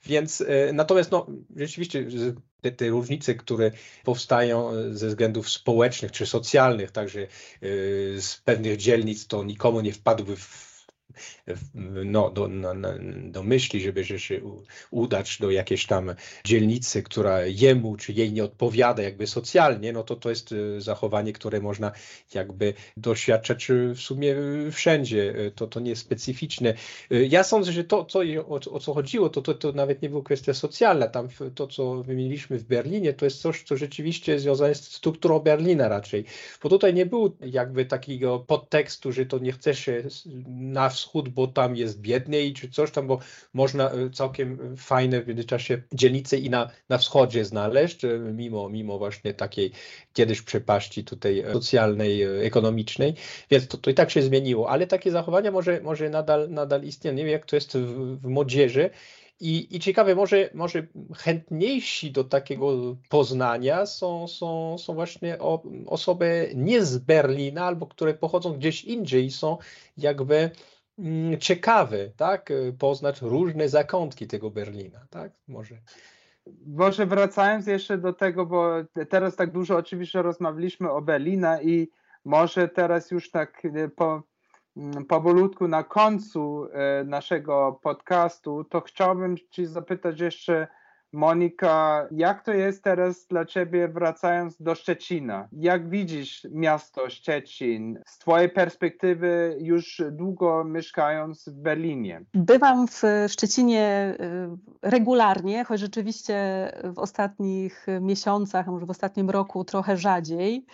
więc 0.06 0.44
natomiast 0.72 1.10
no, 1.10 1.26
rzeczywiście 1.56 2.06
te, 2.60 2.72
te, 2.72 2.88
różnice, 2.88 3.34
które 3.34 3.70
powstają 4.04 4.70
ze 4.92 5.08
względów 5.08 5.50
społecznych 5.50 6.12
czy 6.12 6.26
socjalnych, 6.26 6.90
także 6.90 7.26
z 8.18 8.42
pewnych 8.44 8.76
dzielnic, 8.76 9.26
to 9.26 9.44
nikomu 9.44 9.80
nie 9.80 9.92
wpadły 9.92 10.36
w 10.36 10.67
no, 12.04 12.30
do, 12.30 12.48
no, 12.48 12.74
do 13.22 13.42
myśli, 13.42 13.80
żeby 13.80 14.04
że 14.04 14.18
się 14.18 14.40
udać 14.90 15.38
do 15.38 15.50
jakiejś 15.50 15.86
tam 15.86 16.14
dzielnicy, 16.44 17.02
która 17.02 17.46
jemu 17.46 17.96
czy 17.96 18.12
jej 18.12 18.32
nie 18.32 18.44
odpowiada 18.44 19.02
jakby 19.02 19.26
socjalnie, 19.26 19.92
no 19.92 20.02
to 20.02 20.16
to 20.16 20.30
jest 20.30 20.52
e, 20.52 20.80
zachowanie, 20.80 21.32
które 21.32 21.60
można 21.60 21.92
jakby 22.34 22.74
doświadczać 22.96 23.70
e, 23.70 23.94
w 23.94 24.00
sumie 24.00 24.36
wszędzie. 24.72 25.34
E, 25.46 25.50
to, 25.50 25.66
to 25.66 25.80
nie 25.80 25.90
jest 25.90 26.02
specyficzne. 26.02 26.74
Ja 27.10 27.44
sądzę, 27.44 27.72
że 27.72 27.84
to, 27.84 28.04
co, 28.04 28.20
o, 28.48 28.54
o 28.54 28.80
co 28.80 28.94
chodziło, 28.94 29.28
to, 29.28 29.42
to, 29.42 29.54
to 29.54 29.72
nawet 29.72 30.02
nie 30.02 30.08
była 30.08 30.22
kwestia 30.22 30.54
socjalna. 30.54 31.06
Tam 31.06 31.28
to, 31.54 31.66
co 31.66 32.02
wymieniliśmy 32.02 32.58
w 32.58 32.64
Berlinie, 32.64 33.14
to 33.14 33.24
jest 33.24 33.40
coś, 33.40 33.62
co 33.62 33.76
rzeczywiście 33.76 34.38
związane 34.38 34.68
jest 34.68 34.84
z 34.84 34.96
strukturą 34.96 35.40
Berlina 35.40 35.88
raczej. 35.88 36.24
Bo 36.62 36.68
tutaj 36.68 36.94
nie 36.94 37.06
było 37.06 37.30
jakby 37.40 37.84
takiego 37.84 38.38
podtekstu, 38.38 39.12
że 39.12 39.26
to 39.26 39.38
nie 39.38 39.52
chce 39.52 39.74
się 39.74 40.02
na 40.46 40.90
wschód, 40.98 41.28
bo 41.28 41.46
tam 41.46 41.76
jest 41.76 42.00
biedniej, 42.00 42.52
czy 42.52 42.70
coś 42.70 42.90
tam, 42.90 43.06
bo 43.06 43.18
można 43.54 43.90
e, 43.90 44.10
całkiem 44.10 44.76
fajne 44.76 45.22
w 45.22 45.28
międzyczasie 45.28 45.82
dzielnice 45.92 46.38
i 46.38 46.50
na, 46.50 46.70
na 46.88 46.98
wschodzie 46.98 47.44
znaleźć, 47.44 48.04
e, 48.04 48.18
mimo, 48.18 48.68
mimo 48.68 48.98
właśnie 48.98 49.34
takiej 49.34 49.72
kiedyś 50.12 50.42
przepaści 50.42 51.04
tutaj 51.04 51.40
e, 51.40 51.52
socjalnej, 51.52 52.22
ekonomicznej, 52.22 53.14
więc 53.50 53.68
to, 53.68 53.78
to 53.78 53.90
i 53.90 53.94
tak 53.94 54.10
się 54.10 54.22
zmieniło, 54.22 54.70
ale 54.70 54.86
takie 54.86 55.10
zachowania 55.10 55.50
może, 55.50 55.80
może 55.80 56.10
nadal, 56.10 56.50
nadal 56.50 56.82
istnieją. 56.84 57.16
Nie 57.16 57.24
wiem, 57.24 57.32
jak 57.32 57.46
to 57.46 57.56
jest 57.56 57.76
w, 57.76 58.20
w 58.20 58.28
młodzieży, 58.28 58.90
i, 59.40 59.76
I 59.76 59.80
ciekawe, 59.80 60.14
może, 60.14 60.50
może 60.54 60.86
chętniejsi 61.16 62.10
do 62.10 62.24
takiego 62.24 62.96
poznania 63.08 63.86
są, 63.86 64.28
są, 64.28 64.78
są 64.78 64.94
właśnie 64.94 65.38
o, 65.38 65.62
osoby 65.86 66.52
nie 66.54 66.84
z 66.84 66.98
Berlina, 66.98 67.64
albo 67.64 67.86
które 67.86 68.14
pochodzą 68.14 68.52
gdzieś 68.52 68.84
indziej 68.84 69.24
i 69.24 69.30
są 69.30 69.58
jakby 69.98 70.50
ciekawy, 71.40 72.12
tak, 72.16 72.52
poznać 72.78 73.22
różne 73.22 73.68
zakątki 73.68 74.26
tego 74.26 74.50
Berlina, 74.50 75.00
tak, 75.10 75.32
może. 75.48 75.74
Może 76.66 77.06
wracając 77.06 77.66
jeszcze 77.66 77.98
do 77.98 78.12
tego, 78.12 78.46
bo 78.46 78.72
teraz 79.08 79.36
tak 79.36 79.52
dużo 79.52 79.76
oczywiście 79.76 80.22
rozmawialiśmy 80.22 80.90
o 80.90 81.02
Berlina 81.02 81.62
i 81.62 81.90
może 82.24 82.68
teraz 82.68 83.10
już 83.10 83.30
tak 83.30 83.64
y, 83.64 83.90
po, 83.96 84.22
mm, 84.76 85.04
powolutku 85.04 85.68
na 85.68 85.84
końcu 85.84 86.64
y, 86.64 87.04
naszego 87.04 87.80
podcastu, 87.82 88.64
to 88.64 88.80
chciałbym 88.80 89.36
Ci 89.50 89.66
zapytać 89.66 90.20
jeszcze 90.20 90.68
Monika, 91.12 92.06
jak 92.10 92.44
to 92.44 92.52
jest 92.52 92.84
teraz 92.84 93.26
dla 93.26 93.44
Ciebie 93.44 93.88
wracając 93.88 94.62
do 94.62 94.74
Szczecina? 94.74 95.48
Jak 95.52 95.90
widzisz 95.90 96.46
miasto 96.50 97.10
Szczecin 97.10 97.98
z 98.06 98.18
Twojej 98.18 98.48
perspektywy 98.48 99.56
już 99.60 100.02
długo 100.10 100.64
mieszkając 100.64 101.48
w 101.48 101.62
Berlinie? 101.62 102.24
Bywam 102.34 102.88
w 102.88 103.02
Szczecinie 103.28 104.14
y, 104.20 104.88
regularnie, 104.90 105.64
choć 105.64 105.80
rzeczywiście 105.80 106.34
w 106.84 106.98
ostatnich 106.98 107.86
miesiącach, 108.00 108.68
a 108.68 108.70
może 108.70 108.86
w 108.86 108.90
ostatnim 108.90 109.30
roku 109.30 109.64
trochę 109.64 109.96
rzadziej. 109.96 110.66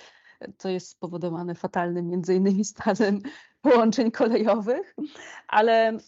To 0.58 0.68
jest 0.68 0.88
spowodowane 0.88 1.54
fatalnym 1.54 2.06
między 2.06 2.34
innymi 2.34 2.64
stanem 2.64 3.20
połączeń 3.64 4.10
kolejowych, 4.10 4.96
ale 5.48 5.98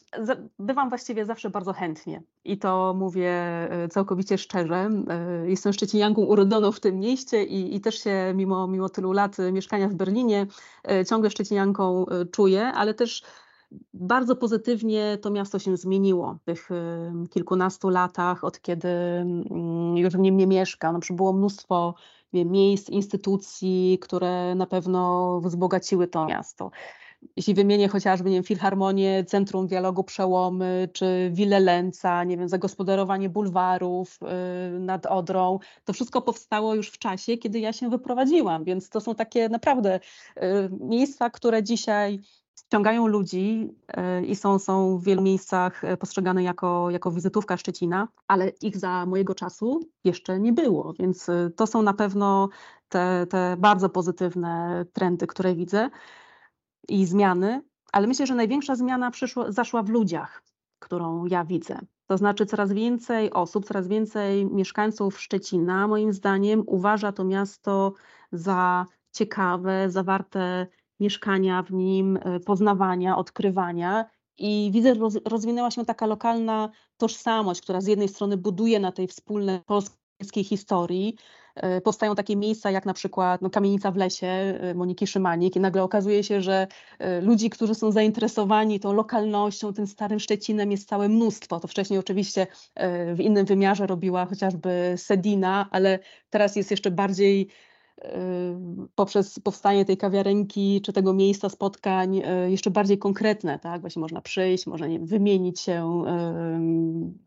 bywam 0.58 0.88
właściwie 0.88 1.24
zawsze 1.24 1.50
bardzo 1.50 1.72
chętnie 1.72 2.22
i 2.44 2.58
to 2.58 2.94
mówię 2.98 3.32
e, 3.32 3.88
całkowicie 3.88 4.38
szczerze. 4.38 4.90
E, 5.08 5.50
jestem 5.50 5.72
szczecinianką 5.72 6.22
urodzoną 6.22 6.72
w 6.72 6.80
tym 6.80 6.98
mieście 6.98 7.44
i, 7.44 7.76
i 7.76 7.80
też 7.80 8.02
się 8.02 8.32
mimo, 8.34 8.66
mimo 8.66 8.88
tylu 8.88 9.12
lat 9.12 9.36
mieszkania 9.52 9.88
w 9.88 9.94
Berlinie 9.94 10.46
e, 10.88 11.04
ciągle 11.04 11.30
szczecinianką 11.30 12.06
czuję, 12.32 12.66
ale 12.66 12.94
też 12.94 13.22
bardzo 13.94 14.36
pozytywnie 14.36 15.18
to 15.22 15.30
miasto 15.30 15.58
się 15.58 15.76
zmieniło 15.76 16.38
w 16.40 16.44
tych 16.44 16.68
kilkunastu 17.30 17.88
latach, 17.88 18.44
od 18.44 18.60
kiedy 18.60 18.88
mm, 18.88 19.96
już 19.96 20.14
w 20.14 20.18
nim 20.18 20.36
nie 20.36 20.46
mieszkam. 20.46 21.00
No, 21.10 21.16
było 21.16 21.32
mnóstwo 21.32 21.94
miejsc, 22.32 22.90
instytucji, 22.90 23.98
które 24.02 24.54
na 24.54 24.66
pewno 24.66 25.40
wzbogaciły 25.40 26.08
to 26.08 26.26
miasto 26.26 26.70
jeśli 27.36 27.54
wymienię 27.54 27.88
chociażby 27.88 28.30
nie 28.30 28.36
wiem, 28.36 28.44
Filharmonię, 28.44 29.24
Centrum 29.24 29.66
Dialogu 29.66 30.04
Przełomy, 30.04 30.88
czy 30.92 31.30
Willę 31.32 31.60
Lęca, 31.60 32.24
nie 32.24 32.36
wiem, 32.36 32.48
zagospodarowanie 32.48 33.28
bulwarów 33.28 34.18
yy, 34.72 34.80
nad 34.80 35.06
Odrą, 35.06 35.58
to 35.84 35.92
wszystko 35.92 36.22
powstało 36.22 36.74
już 36.74 36.90
w 36.90 36.98
czasie, 36.98 37.36
kiedy 37.36 37.60
ja 37.60 37.72
się 37.72 37.88
wyprowadziłam, 37.88 38.64
więc 38.64 38.88
to 38.88 39.00
są 39.00 39.14
takie 39.14 39.48
naprawdę 39.48 40.00
yy, 40.36 40.42
miejsca, 40.80 41.30
które 41.30 41.62
dzisiaj 41.62 42.20
ściągają 42.66 43.06
ludzi 43.06 43.68
yy, 43.96 44.26
i 44.26 44.36
są, 44.36 44.58
są 44.58 44.98
w 44.98 45.04
wielu 45.04 45.22
miejscach 45.22 45.82
postrzegane 45.98 46.42
jako, 46.42 46.90
jako 46.90 47.10
wizytówka 47.10 47.56
Szczecina, 47.56 48.08
ale 48.28 48.48
ich 48.48 48.76
za 48.76 49.06
mojego 49.06 49.34
czasu 49.34 49.80
jeszcze 50.04 50.40
nie 50.40 50.52
było, 50.52 50.94
więc 50.98 51.26
to 51.56 51.66
są 51.66 51.82
na 51.82 51.94
pewno 51.94 52.48
te, 52.88 53.26
te 53.30 53.56
bardzo 53.58 53.88
pozytywne 53.88 54.84
trendy, 54.92 55.26
które 55.26 55.54
widzę 55.54 55.90
i 56.88 57.06
zmiany, 57.06 57.62
ale 57.92 58.06
myślę, 58.06 58.26
że 58.26 58.34
największa 58.34 58.74
zmiana 58.74 59.10
przyszła, 59.10 59.52
zaszła 59.52 59.82
w 59.82 59.88
ludziach, 59.88 60.42
którą 60.78 61.26
ja 61.26 61.44
widzę. 61.44 61.78
To 62.06 62.18
znaczy, 62.18 62.46
coraz 62.46 62.72
więcej 62.72 63.32
osób, 63.32 63.66
coraz 63.66 63.88
więcej 63.88 64.46
mieszkańców 64.46 65.20
Szczecina, 65.20 65.88
moim 65.88 66.12
zdaniem, 66.12 66.62
uważa 66.66 67.12
to 67.12 67.24
miasto 67.24 67.92
za 68.32 68.86
ciekawe, 69.12 69.90
zawarte 69.90 70.66
mieszkania 71.00 71.62
w 71.62 71.72
nim, 71.72 72.18
e, 72.22 72.40
poznawania, 72.40 73.16
odkrywania. 73.16 74.10
I 74.38 74.70
widzę, 74.72 74.94
że 74.94 75.00
rozwinęła 75.24 75.70
się 75.70 75.84
taka 75.84 76.06
lokalna 76.06 76.70
tożsamość, 76.96 77.60
która 77.60 77.80
z 77.80 77.86
jednej 77.86 78.08
strony 78.08 78.36
buduje 78.36 78.80
na 78.80 78.92
tej 78.92 79.06
wspólnej 79.06 79.60
polskiej 79.66 80.44
historii, 80.44 81.16
powstają 81.84 82.14
takie 82.14 82.36
miejsca 82.36 82.70
jak 82.70 82.86
na 82.86 82.94
przykład 82.94 83.42
no, 83.42 83.50
Kamienica 83.50 83.90
w 83.90 83.96
lesie 83.96 84.26
e, 84.26 84.74
Moniki 84.74 85.06
Szymanik 85.06 85.56
i 85.56 85.60
nagle 85.60 85.82
okazuje 85.82 86.24
się, 86.24 86.40
że 86.42 86.66
e, 86.98 87.20
ludzi, 87.20 87.50
którzy 87.50 87.74
są 87.74 87.92
zainteresowani 87.92 88.80
tą 88.80 88.92
lokalnością, 88.92 89.72
tym 89.72 89.86
starym 89.86 90.20
Szczecinem 90.20 90.70
jest 90.70 90.88
całe 90.88 91.08
mnóstwo. 91.08 91.60
To 91.60 91.68
wcześniej 91.68 91.98
oczywiście 91.98 92.46
w 93.14 93.20
innym 93.20 93.46
wymiarze 93.46 93.86
robiła 93.86 94.26
chociażby 94.26 94.94
Sedina, 94.96 95.68
ale 95.70 95.98
teraz 96.30 96.56
jest 96.56 96.70
jeszcze 96.70 96.90
bardziej 96.90 97.48
poprzez 98.94 99.38
powstanie 99.38 99.84
tej 99.84 99.96
kawiarenki 99.96 100.80
czy 100.80 100.92
tego 100.92 101.14
miejsca 101.14 101.48
spotkań 101.48 102.22
jeszcze 102.48 102.70
bardziej 102.70 102.98
konkretne, 102.98 103.58
tak? 103.58 103.80
Właśnie 103.80 104.00
można 104.00 104.20
przyjść, 104.20 104.66
można 104.66 104.86
nie, 104.86 105.00
wymienić 105.00 105.60
się 105.60 106.04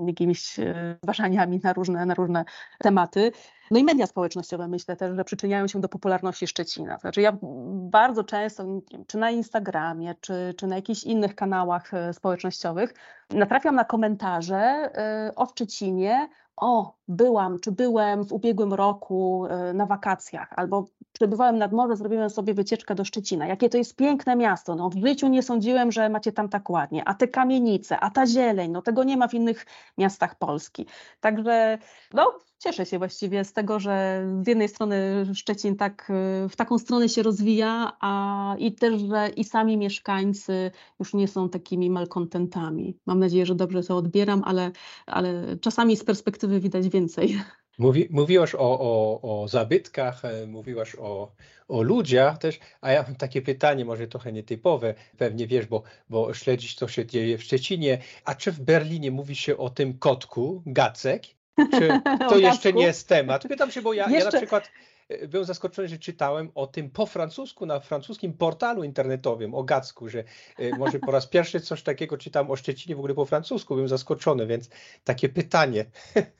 jakimiś 0.08 0.56
zważaniami 1.04 1.60
na 1.64 1.74
różne, 1.74 2.06
na 2.06 2.14
różne 2.14 2.46
tematy. 2.80 3.32
No 3.72 3.80
i 3.80 3.84
media 3.84 4.08
społecznościowe 4.08 4.68
myślę 4.68 4.96
też, 4.96 5.16
że 5.16 5.24
przyczyniają 5.24 5.68
się 5.68 5.82
do 5.82 5.90
popularności 5.90 6.48
Szczecina. 6.48 6.98
Znaczy 6.98 7.22
ja 7.22 7.38
bardzo 7.72 8.24
często, 8.24 8.66
czy 9.08 9.18
na 9.18 9.32
Instagramie, 9.32 10.16
czy, 10.22 10.54
czy 10.58 10.68
na 10.68 10.76
jakichś 10.76 11.04
innych 11.04 11.36
kanałach 11.36 11.92
społecznościowych 12.14 12.94
natrafiam 13.30 13.76
na 13.76 13.84
komentarze 13.84 14.90
o 15.36 15.46
Szczecinie, 15.46 16.30
o, 16.60 16.94
byłam, 17.08 17.60
czy 17.60 17.72
byłem 17.72 18.26
w 18.26 18.34
ubiegłym 18.34 18.74
roku 18.74 19.46
e, 19.50 19.74
na 19.74 19.86
wakacjach, 19.86 20.54
albo 20.56 20.86
przebywałem 21.14 21.58
nad 21.58 21.74
morze, 21.74 21.96
zrobiłem 21.96 22.30
sobie 22.30 22.54
wycieczkę 22.54 22.96
do 22.96 23.06
Szczecina. 23.06 23.48
Jakie 23.48 23.70
to 23.70 23.78
jest 23.78 23.96
piękne 23.96 24.36
miasto. 24.36 24.76
No, 24.76 24.90
w 24.90 25.08
życiu 25.08 25.28
nie 25.28 25.44
sądziłem, 25.44 25.92
że 25.92 26.10
macie 26.10 26.32
tam 26.32 26.50
tak 26.50 26.70
ładnie. 26.70 27.08
A 27.08 27.14
te 27.14 27.28
kamienice, 27.28 28.00
a 28.00 28.10
ta 28.10 28.28
zieleń, 28.28 28.72
no 28.72 28.82
tego 28.82 29.04
nie 29.04 29.18
ma 29.18 29.28
w 29.28 29.34
innych 29.34 29.66
miastach 29.98 30.38
Polski. 30.38 30.86
Także 31.20 31.78
no, 32.14 32.40
cieszę 32.60 32.86
się 32.86 32.98
właściwie 32.98 33.44
z 33.44 33.54
tego, 33.54 33.80
że 33.80 34.26
z 34.42 34.48
jednej 34.48 34.70
strony 34.70 35.26
Szczecin 35.34 35.76
tak 35.76 36.12
w 36.50 36.56
taką 36.56 36.78
stronę 36.78 37.10
się 37.10 37.24
rozwija, 37.24 37.98
a 38.00 38.56
i 38.60 38.72
też, 38.76 39.02
że 39.02 39.30
i 39.30 39.44
sami 39.44 39.78
mieszkańcy 39.78 40.72
już 41.00 41.14
nie 41.14 41.28
są 41.28 41.50
takimi 41.50 41.90
malkontentami. 41.90 42.98
Mam 43.06 43.20
nadzieję, 43.20 43.46
że 43.46 43.56
dobrze 43.56 43.84
to 43.84 43.98
odbieram, 43.98 44.44
ale, 44.46 44.72
ale 45.06 45.58
czasami 45.58 45.98
z 45.98 46.04
perspektywy 46.04 46.60
widać 46.60 46.90
więcej. 46.90 47.40
Mówi, 47.80 48.08
mówiłaś 48.10 48.56
o, 48.56 48.60
o, 48.60 49.42
o 49.42 49.48
zabytkach, 49.48 50.26
e, 50.26 50.48
mówiłaś 50.48 50.96
o, 50.96 51.32
o 51.68 51.82
ludziach 51.82 52.38
też, 52.38 52.60
a 52.82 52.92
ja 52.92 53.04
mam 53.04 53.16
takie 53.16 53.42
pytanie, 53.42 53.86
może 53.86 54.08
trochę 54.08 54.32
nietypowe, 54.32 54.94
pewnie 55.18 55.48
wiesz, 55.48 55.66
bo, 55.66 55.84
bo 56.10 56.34
śledzisz, 56.34 56.76
co 56.76 56.88
się 56.88 57.06
dzieje 57.06 57.38
w 57.38 57.44
Szczecinie. 57.44 57.98
A 58.26 58.36
czy 58.36 58.52
w 58.52 58.62
Berlinie 58.62 59.12
mówi 59.12 59.36
się 59.36 59.58
o 59.58 59.70
tym 59.70 59.98
kotku, 59.98 60.64
Gacek? 60.66 61.24
Czy 61.72 61.90
to 62.30 62.38
jeszcze 62.38 62.74
nie 62.74 62.84
jest 62.84 63.08
temat? 63.08 63.48
Pytam 63.48 63.72
się, 63.72 63.82
bo 63.82 63.94
ja, 63.94 64.04
jeszcze... 64.10 64.18
ja 64.18 64.32
na 64.32 64.38
przykład 64.38 64.72
e, 65.10 65.28
byłem 65.28 65.46
zaskoczony, 65.46 65.88
że 65.88 65.98
czytałem 65.98 66.52
o 66.56 66.68
tym 66.68 66.90
po 66.90 67.06
francusku, 67.06 67.66
na 67.66 67.80
francuskim 67.80 68.34
portalu 68.34 68.84
internetowym 68.84 69.56
o 69.56 69.64
Gacku, 69.64 70.10
że 70.10 70.24
e, 70.58 70.78
może 70.78 71.00
po 71.00 71.12
raz 71.12 71.28
pierwszy 71.28 71.60
coś 71.60 71.84
takiego 71.84 72.18
czytam 72.18 72.52
o 72.52 72.56
Szczecinie 72.56 72.96
w 72.96 73.00
ogóle 73.00 73.14
po 73.14 73.26
francusku, 73.26 73.74
byłem 73.74 73.90
zaskoczony, 73.90 74.48
więc 74.48 74.70
takie 75.04 75.30
pytanie. 75.30 75.86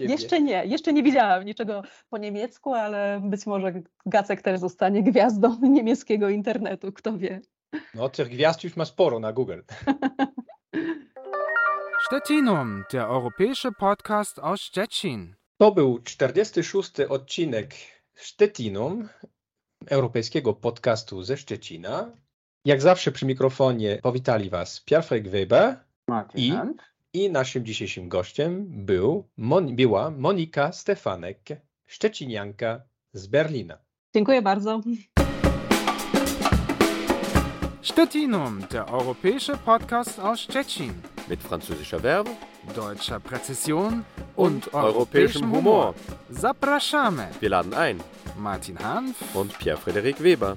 Jeszcze 0.00 0.40
nie, 0.40 0.66
jeszcze 0.66 0.92
nie 0.92 1.02
widziałam 1.02 1.44
niczego 1.44 1.82
po 2.10 2.18
niemiecku, 2.18 2.74
ale 2.74 3.20
być 3.24 3.46
może 3.46 3.72
Gacek 4.06 4.42
też 4.42 4.60
zostanie 4.60 5.02
gwiazdą 5.02 5.58
niemieckiego 5.76 6.28
internetu, 6.28 6.92
kto 6.92 7.18
wie. 7.18 7.40
No, 7.94 8.08
tych 8.08 8.28
gwiazd 8.28 8.64
już 8.64 8.76
ma 8.76 8.84
sporo 8.84 9.20
na 9.20 9.32
Google. 9.32 9.60
Stettinum, 12.06 12.84
der 12.92 13.02
europäische 13.02 13.72
Podcast 13.72 14.38
aus 14.38 14.60
Stettin. 14.60 15.34
To 15.58 15.72
był 15.72 15.98
46. 16.02 16.92
odcinek 17.08 17.74
Stettinum, 18.14 19.08
europejskiego 19.86 20.54
podcastu 20.54 21.22
ze 21.22 21.36
Szczecina. 21.36 22.12
Jak 22.64 22.82
zawsze 22.82 23.12
przy 23.12 23.26
mikrofonie 23.26 23.98
powitali 24.02 24.50
Was 24.50 24.80
Piotrek 24.80 25.28
Weber 25.28 25.84
Martin 26.08 26.40
i, 26.40 26.52
i 27.12 27.30
naszym 27.30 27.64
dzisiejszym 27.64 28.08
gościem 28.08 28.66
był, 28.68 29.28
Mon, 29.36 29.76
była 29.76 30.10
Monika 30.10 30.72
Stefanek, 30.72 31.38
szczecinianka 31.86 32.82
z 33.12 33.26
Berlina. 33.26 33.78
Dziękuję 34.14 34.42
bardzo. 34.42 34.80
Stettinum, 37.82 38.60
der 38.70 38.84
europäische 38.88 39.56
Podcast 39.56 40.18
aus 40.18 40.40
Stettin. 40.40 40.92
Mit 41.28 41.40
französischer 41.42 42.02
Werbung, 42.02 42.36
deutscher 42.74 43.20
Präzision 43.20 44.04
und, 44.36 44.66
und 44.66 44.74
europäischem 44.74 45.50
Humor. 45.50 45.94
Zapraszamy. 46.30 47.26
Wir 47.40 47.50
laden 47.50 47.74
ein. 47.74 47.98
Martin 48.38 48.78
Hanf 48.78 49.36
und 49.36 49.58
Pierre-Frederik 49.58 50.20
Weber. 50.20 50.56